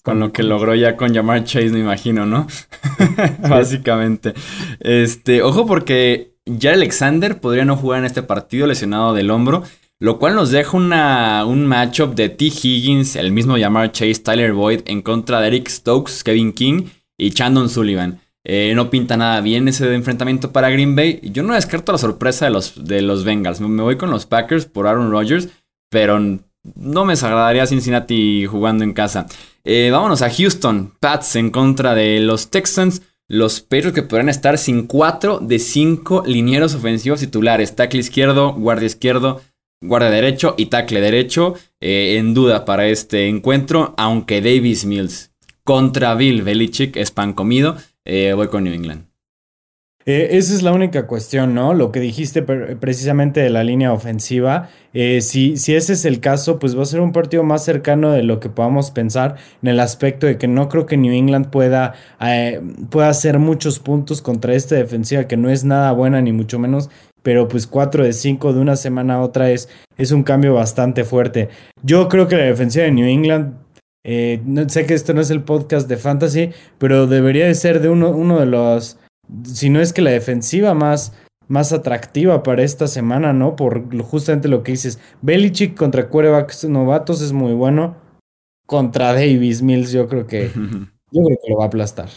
[0.02, 2.46] con lo que logró ya con llamar Chase, me imagino, ¿no?
[3.48, 4.34] Básicamente.
[4.80, 9.62] Este, ojo porque ya Alexander podría no jugar en este partido lesionado del hombro,
[10.00, 12.46] lo cual nos deja un matchup de T.
[12.46, 16.84] Higgins, el mismo llamar Chase, Tyler Boyd en contra de Eric Stokes, Kevin King
[17.18, 18.20] y Chandon Sullivan.
[18.44, 21.20] Eh, no pinta nada bien ese enfrentamiento para Green Bay.
[21.22, 23.60] Yo no descarto la sorpresa de los, de los Bengals.
[23.60, 25.48] Me voy con los Packers por Aaron Rodgers,
[25.90, 29.26] pero no me desagradaría Cincinnati jugando en casa.
[29.64, 30.94] Eh, vámonos a Houston.
[31.00, 36.22] Pats en contra de los Texans los Patriots que podrán estar sin cuatro de cinco
[36.26, 37.76] linieros ofensivos titulares.
[37.76, 39.42] Tackle izquierdo, guardia izquierdo,
[39.82, 43.94] guardia derecho y tackle derecho eh, en duda para este encuentro.
[43.98, 45.30] Aunque Davis Mills
[45.62, 49.04] contra Bill Belichick es pan comido, eh, voy con New England.
[50.08, 51.74] Eh, esa es la única cuestión, ¿no?
[51.74, 54.70] Lo que dijiste precisamente de la línea ofensiva.
[54.94, 58.10] Eh, si, si, ese es el caso, pues va a ser un partido más cercano
[58.12, 61.50] de lo que podamos pensar en el aspecto de que no creo que New England
[61.50, 61.92] pueda,
[62.22, 66.58] eh, pueda hacer muchos puntos contra esta defensiva que no es nada buena ni mucho
[66.58, 66.88] menos.
[67.22, 71.04] Pero pues 4 de 5 de una semana a otra es, es un cambio bastante
[71.04, 71.50] fuerte.
[71.82, 73.56] Yo creo que la defensiva de New England
[74.46, 77.90] no, sé que esto no es el podcast de fantasy, pero debería de ser de
[77.90, 78.96] uno, uno de los
[79.44, 81.12] si no es que la defensiva más,
[81.48, 83.56] más atractiva para esta semana, ¿no?
[83.56, 85.00] Por justamente lo que dices.
[85.22, 87.96] Belichick contra quarterbacks novatos es muy bueno.
[88.66, 90.48] Contra Davis Mills, yo creo que,
[91.10, 92.08] yo creo que lo va a aplastar.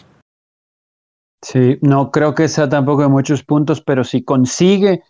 [1.44, 5.02] Sí, no creo que sea tampoco de muchos puntos, pero si consigue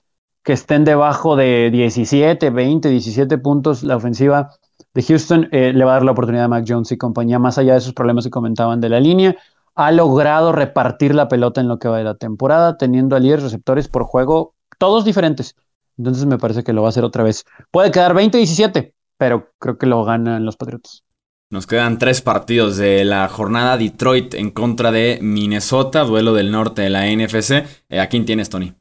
[0.44, 4.52] que estén debajo de 17, 20, 17 puntos la ofensiva
[4.94, 7.58] de Houston, eh, le va a dar la oportunidad a Mac Jones y compañía, más
[7.58, 9.36] allá de esos problemas que comentaban de la línea.
[9.76, 13.44] Ha logrado repartir la pelota en lo que va de la temporada, teniendo a 10
[13.44, 15.56] receptores por juego, todos diferentes.
[15.98, 17.46] Entonces me parece que lo va a hacer otra vez.
[17.72, 21.04] Puede quedar 20-17, pero creo que lo ganan los Patriots.
[21.52, 26.82] Nos quedan tres partidos de la jornada Detroit en contra de Minnesota, duelo del norte
[26.82, 27.66] de la NFC.
[27.90, 28.74] Eh, ¿A quién tienes, Tony?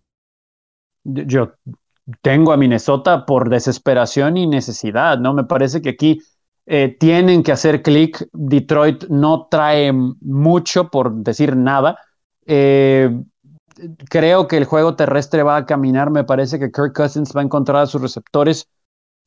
[1.02, 1.54] Yo
[2.22, 5.34] tengo a Minnesota por desesperación y necesidad, ¿no?
[5.34, 6.20] Me parece que aquí
[6.66, 8.28] eh, tienen que hacer clic.
[8.32, 11.98] Detroit no trae mucho, por decir nada.
[12.46, 13.10] Eh,
[14.08, 16.10] creo que el juego terrestre va a caminar.
[16.10, 18.68] Me parece que Kirk Cousins va a encontrar a sus receptores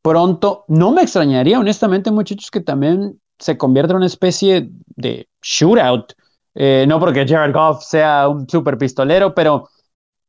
[0.02, 0.66] pronto.
[0.68, 6.14] No me extrañaría, honestamente, muchachos, que también se convierte en una especie de shootout.
[6.56, 9.70] Eh, no porque Jared Goff sea un super pistolero, pero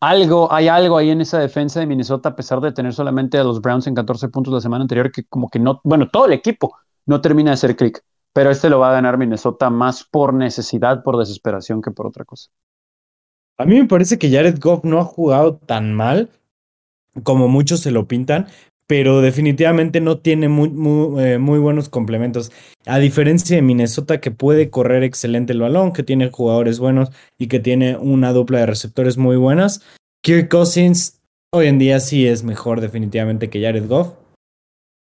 [0.01, 3.45] algo, hay algo ahí en esa defensa de Minnesota, a pesar de tener solamente a
[3.45, 6.33] los Browns en 14 puntos la semana anterior, que como que no, bueno, todo el
[6.33, 6.75] equipo
[7.07, 8.03] no termina de hacer clic,
[8.33, 12.25] pero este lo va a ganar Minnesota más por necesidad, por desesperación que por otra
[12.25, 12.51] cosa.
[13.57, 16.31] A mí me parece que Jared Goff no ha jugado tan mal
[17.23, 18.49] como muchos se lo pintan,
[18.87, 20.69] pero definitivamente no tiene muy,
[21.23, 22.53] eh, muy, buenos complementos.
[22.87, 27.47] A diferencia de Minnesota, que puede correr excelente el balón, que tiene jugadores buenos y
[27.47, 29.83] que tiene una dupla de receptores muy buenas,
[30.23, 31.21] Kirk Cousins
[31.53, 34.15] hoy en día sí es mejor definitivamente que Jared Goff.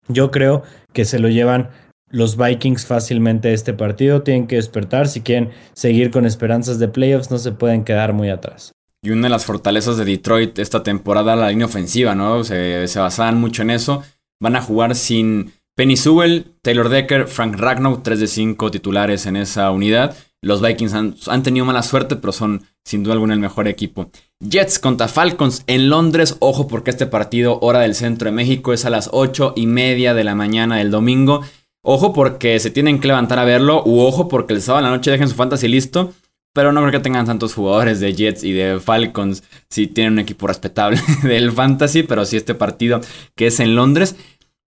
[0.09, 1.71] Yo creo que se lo llevan
[2.13, 4.23] los Vikings fácilmente este partido.
[4.23, 5.09] Tienen que despertar.
[5.09, 8.73] Si quieren seguir con esperanzas de playoffs, no se pueden quedar muy atrás.
[9.05, 12.45] Y una de las fortalezas de Detroit esta temporada, la línea ofensiva, ¿no?
[12.45, 14.05] Se, basaban mucho en eso.
[14.41, 19.35] Van a jugar sin Penny Sewell, Taylor Decker, Frank Ragnow, 3 de 5 titulares en
[19.35, 20.15] esa unidad.
[20.41, 24.11] Los Vikings han, han, tenido mala suerte, pero son sin duda alguna el mejor equipo.
[24.41, 26.37] Jets contra Falcons en Londres.
[26.41, 30.15] Ojo porque este partido, hora del centro de México, es a las 8 y media
[30.15, 31.43] de la mañana del domingo.
[31.85, 33.83] Ojo porque se tienen que levantar a verlo.
[33.85, 36.13] U ojo porque el sábado en la noche dejen su fantasy listo.
[36.55, 40.19] Pero no creo que tengan tantos jugadores de Jets y de Falcons si tienen un
[40.19, 43.01] equipo respetable del Fantasy, pero sí este partido
[43.35, 44.17] que es en Londres.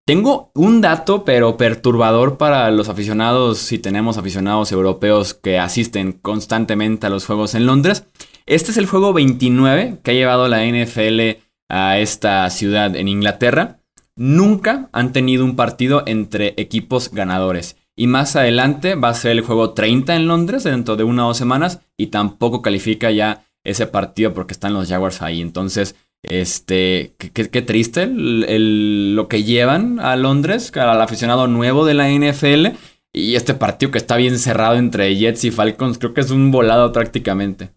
[0.07, 7.07] Tengo un dato, pero perturbador para los aficionados, si tenemos aficionados europeos que asisten constantemente
[7.07, 8.05] a los juegos en Londres.
[8.45, 13.80] Este es el juego 29 que ha llevado la NFL a esta ciudad en Inglaterra.
[14.18, 17.78] Nunca han tenido un partido entre equipos ganadores.
[17.97, 21.30] Y más adelante va a ser el juego 30 en Londres dentro de una o
[21.30, 25.41] dos semanas y tampoco califica ya ese partido porque están los Jaguars ahí.
[25.41, 32.68] Entonces, este, qué, triste lo que llevan a Londres, al aficionado nuevo de la NFL.
[33.13, 36.51] Y este partido que está bien cerrado entre Jets y Falcons, creo que es un
[36.51, 37.72] volado prácticamente.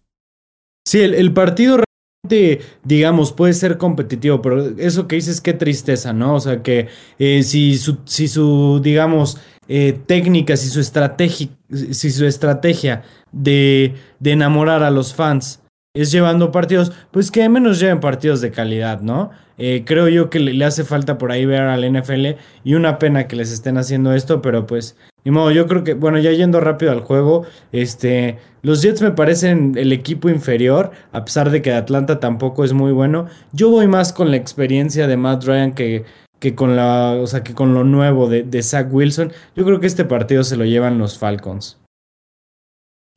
[0.85, 1.88] Sí, el, partido realmente,
[2.83, 6.35] digamos, puede ser competitivo, pero eso que dices, qué tristeza, ¿no?
[6.35, 12.11] O sea, que eh, si, su, si su, digamos, eh, técnicas y su estrategia, si
[12.11, 15.61] su estrategia de, de, enamorar a los fans
[15.93, 19.31] es llevando partidos, pues que menos lleven partidos de calidad, ¿no?
[19.57, 23.27] Eh, creo yo que le, hace falta por ahí ver al NFL y una pena
[23.27, 24.95] que les estén haciendo esto, pero pues,
[25.25, 29.11] ni modo, yo creo que, bueno, ya yendo rápido al juego, este, los Jets me
[29.11, 33.27] parecen el equipo inferior, a pesar de que Atlanta tampoco es muy bueno.
[33.51, 36.05] Yo voy más con la experiencia de Matt Ryan que
[36.39, 39.79] que con la, o sea, que con lo nuevo de, de Zach Wilson, yo creo
[39.79, 41.77] que este partido se lo llevan los Falcons.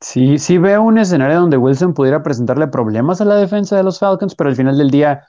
[0.00, 4.00] Sí, sí veo un escenario donde Wilson pudiera presentarle problemas a la defensa de los
[4.00, 5.24] Falcons, pero al final del día,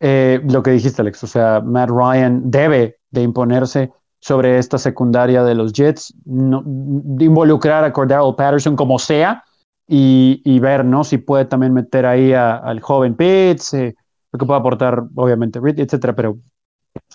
[0.00, 3.92] eh, lo que dijiste, Alex, o sea, Matt Ryan debe de imponerse
[4.24, 9.44] sobre esta secundaria de los Jets, de involucrar a Cordero Patterson como sea
[9.86, 11.04] y, y, ver, ¿no?
[11.04, 13.94] Si puede también meter ahí al joven Pitts, eh,
[14.32, 16.38] lo que puede aportar, obviamente, Reed, etcétera, pero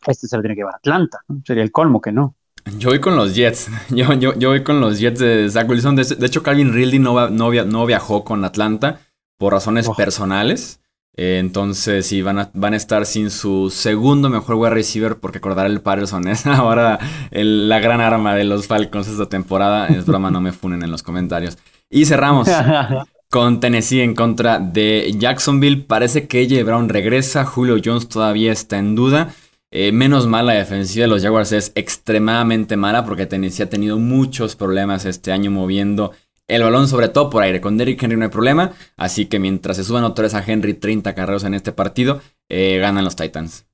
[0.05, 1.19] este se lo tiene que llevar a Atlanta.
[1.43, 2.35] Sería el colmo que no.
[2.77, 3.71] Yo voy con los Jets.
[3.89, 5.95] Yo, yo, yo voy con los Jets de Zach Wilson.
[5.95, 8.99] De, hecho, Calvin Ridley no, no, viajó con Atlanta
[9.39, 9.95] por razones oh.
[9.95, 10.79] personales.
[11.15, 15.39] Eh, entonces, sí, van a, van a estar sin su segundo mejor wide receiver, porque
[15.39, 16.99] acordar el Patterson es ahora
[17.31, 19.87] la gran arma de los Falcons esta temporada.
[19.87, 21.57] Es broma, no me funen en los comentarios.
[21.89, 22.47] Y cerramos
[23.29, 25.83] con Tennessee en contra de Jacksonville.
[25.83, 27.45] Parece que AJ Brown regresa.
[27.45, 29.33] Julio Jones todavía está en duda.
[29.71, 33.99] Eh, menos mal la defensiva de los Jaguars es extremadamente mala porque Tennessee ha tenido
[33.99, 36.11] muchos problemas este año moviendo
[36.49, 37.61] el balón sobre todo por aire.
[37.61, 40.73] Con Derrick Henry no hay problema, así que mientras se suban otra vez a Henry
[40.73, 43.68] 30 carreros en este partido, eh, ganan los Titans.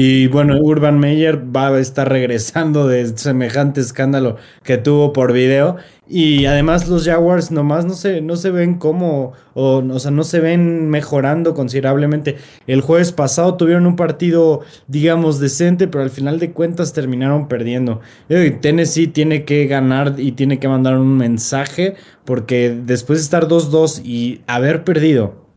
[0.00, 5.74] Y bueno, Urban Meyer va a estar regresando de semejante escándalo que tuvo por video.
[6.06, 10.22] Y además los Jaguars nomás no se, no se ven como, o, o sea, no
[10.22, 12.36] se ven mejorando considerablemente.
[12.68, 18.00] El jueves pasado tuvieron un partido, digamos, decente, pero al final de cuentas terminaron perdiendo.
[18.60, 24.02] Tennessee tiene que ganar y tiene que mandar un mensaje, porque después de estar 2-2
[24.04, 25.47] y haber perdido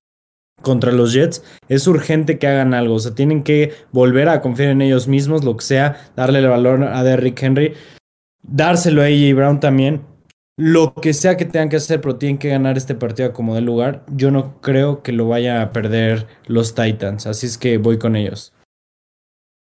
[0.62, 2.96] contra los Jets, es urgente que hagan algo.
[2.96, 6.48] O sea, tienen que volver a confiar en ellos mismos, lo que sea, darle el
[6.48, 7.74] valor a Derrick Henry,
[8.44, 10.02] dárselo a AJ Brown también.
[10.58, 13.62] Lo que sea que tengan que hacer, pero tienen que ganar este partido como de
[13.62, 14.04] lugar.
[14.10, 18.16] Yo no creo que lo vaya a perder los Titans, así es que voy con
[18.16, 18.54] ellos.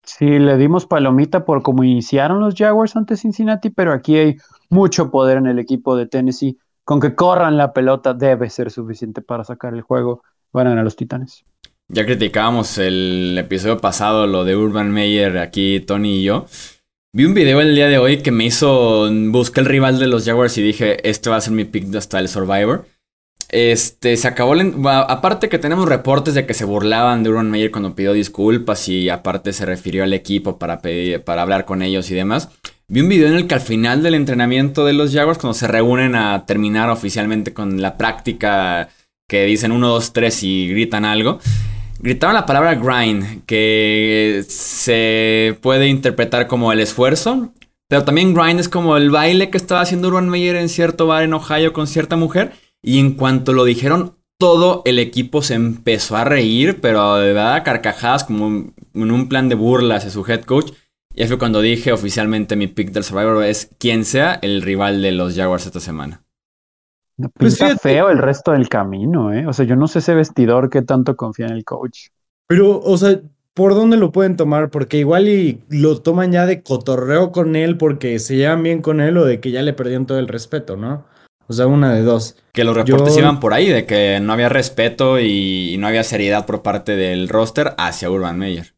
[0.05, 4.37] Sí, le dimos palomita por cómo iniciaron los Jaguars ante Cincinnati, pero aquí hay
[4.69, 6.59] mucho poder en el equipo de Tennessee.
[6.85, 10.97] Con que corran la pelota debe ser suficiente para sacar el juego van a los
[10.97, 11.45] Titanes.
[11.89, 16.47] Ya criticábamos el episodio pasado, lo de Urban Meyer, aquí Tony y yo.
[17.13, 19.11] Vi un video el día de hoy que me hizo.
[19.11, 22.19] Busqué el rival de los Jaguars y dije: Este va a ser mi pick hasta
[22.19, 22.87] el Survivor.
[23.51, 24.55] Este, se acabó.
[24.89, 29.11] Aparte que tenemos reportes de que se burlaban de Urban Meyer cuando pidió disculpas y
[29.11, 32.49] aparte se refirió al equipo para, pedir, para hablar con ellos y demás.
[32.89, 35.69] Vi un video en el que al final del entrenamiento de los Jaguars, cuando se
[35.69, 38.89] reúnen a terminar oficialmente con la práctica
[39.33, 41.41] que dicen 1, 2, 3 y gritan algo.
[42.01, 47.51] Gritaban la palabra grind, que se puede interpretar como el esfuerzo,
[47.89, 51.23] pero también grind es como el baile que estaba haciendo Urban Meyer en cierto bar
[51.23, 52.53] en Ohio con cierta mujer.
[52.83, 57.65] Y en cuanto lo dijeron, todo el equipo se empezó a reír, pero de verdad
[57.65, 60.73] carcajadas, como en un plan de burla hacia su head coach.
[61.15, 65.13] Y fue cuando dije oficialmente mi pick del Survivor es quien sea el rival de
[65.13, 66.23] los Jaguars esta semana.
[67.35, 69.47] Pues está feo el resto del camino, ¿eh?
[69.47, 72.09] O sea, yo no sé ese vestidor que tanto confía en el coach.
[72.47, 73.21] Pero, o sea,
[73.55, 74.71] ¿por dónde lo pueden tomar?
[74.71, 79.01] Porque igual y lo toman ya de cotorreo con él porque se llevan bien con
[79.01, 81.05] él o de que ya le perdieron todo el respeto, ¿no?
[81.49, 82.37] O sea, una de dos.
[82.53, 86.47] Que los reportes iban por ahí, de que no había respeto y no había seriedad
[86.47, 88.75] por parte del roster hacia Urban Meyer.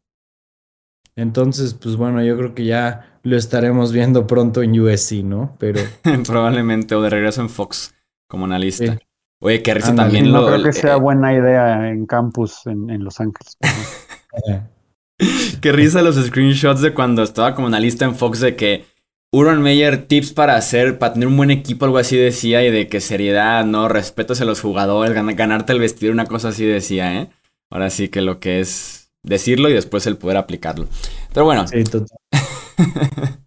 [1.17, 5.55] Entonces, pues bueno, yo creo que ya lo estaremos viendo pronto en USC, ¿no?
[5.59, 5.81] Pero.
[6.27, 7.95] Probablemente, o de regreso en Fox
[8.29, 8.99] como analista.
[9.41, 13.21] Oye, qué risa también no creo que sea eh, buena idea en campus en, Los
[13.21, 13.59] Ángeles.
[15.61, 18.85] qué risa los screenshots de cuando estaba como analista en Fox de que
[19.33, 22.87] Urban Meyer tips para hacer, para tener un buen equipo, algo así decía, y de
[22.87, 27.31] que seriedad, no, respeto hacia los jugadores, ganarte el vestir, una cosa así decía, ¿eh?
[27.71, 30.87] Ahora sí que lo que es decirlo y después el poder aplicarlo.
[31.33, 31.67] Pero bueno.
[31.67, 32.19] Sí, total.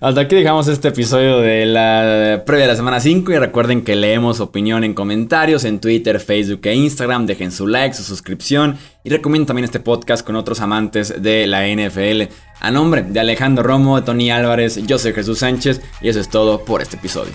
[0.00, 3.96] Hasta aquí dejamos este episodio de la previa de la semana 5 y recuerden que
[3.96, 7.26] leemos opinión en comentarios en Twitter, Facebook e Instagram.
[7.26, 11.66] Dejen su like, su suscripción y recomienden también este podcast con otros amantes de la
[11.66, 12.32] NFL.
[12.60, 16.64] A nombre de Alejandro Romo, Tony Álvarez, yo soy Jesús Sánchez y eso es todo
[16.64, 17.32] por este episodio.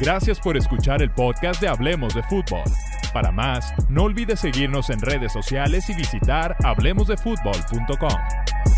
[0.00, 2.62] Gracias por escuchar el podcast de Hablemos de Fútbol.
[3.12, 8.77] Para más, no olvides seguirnos en redes sociales y visitar hablemosdefutbol.com.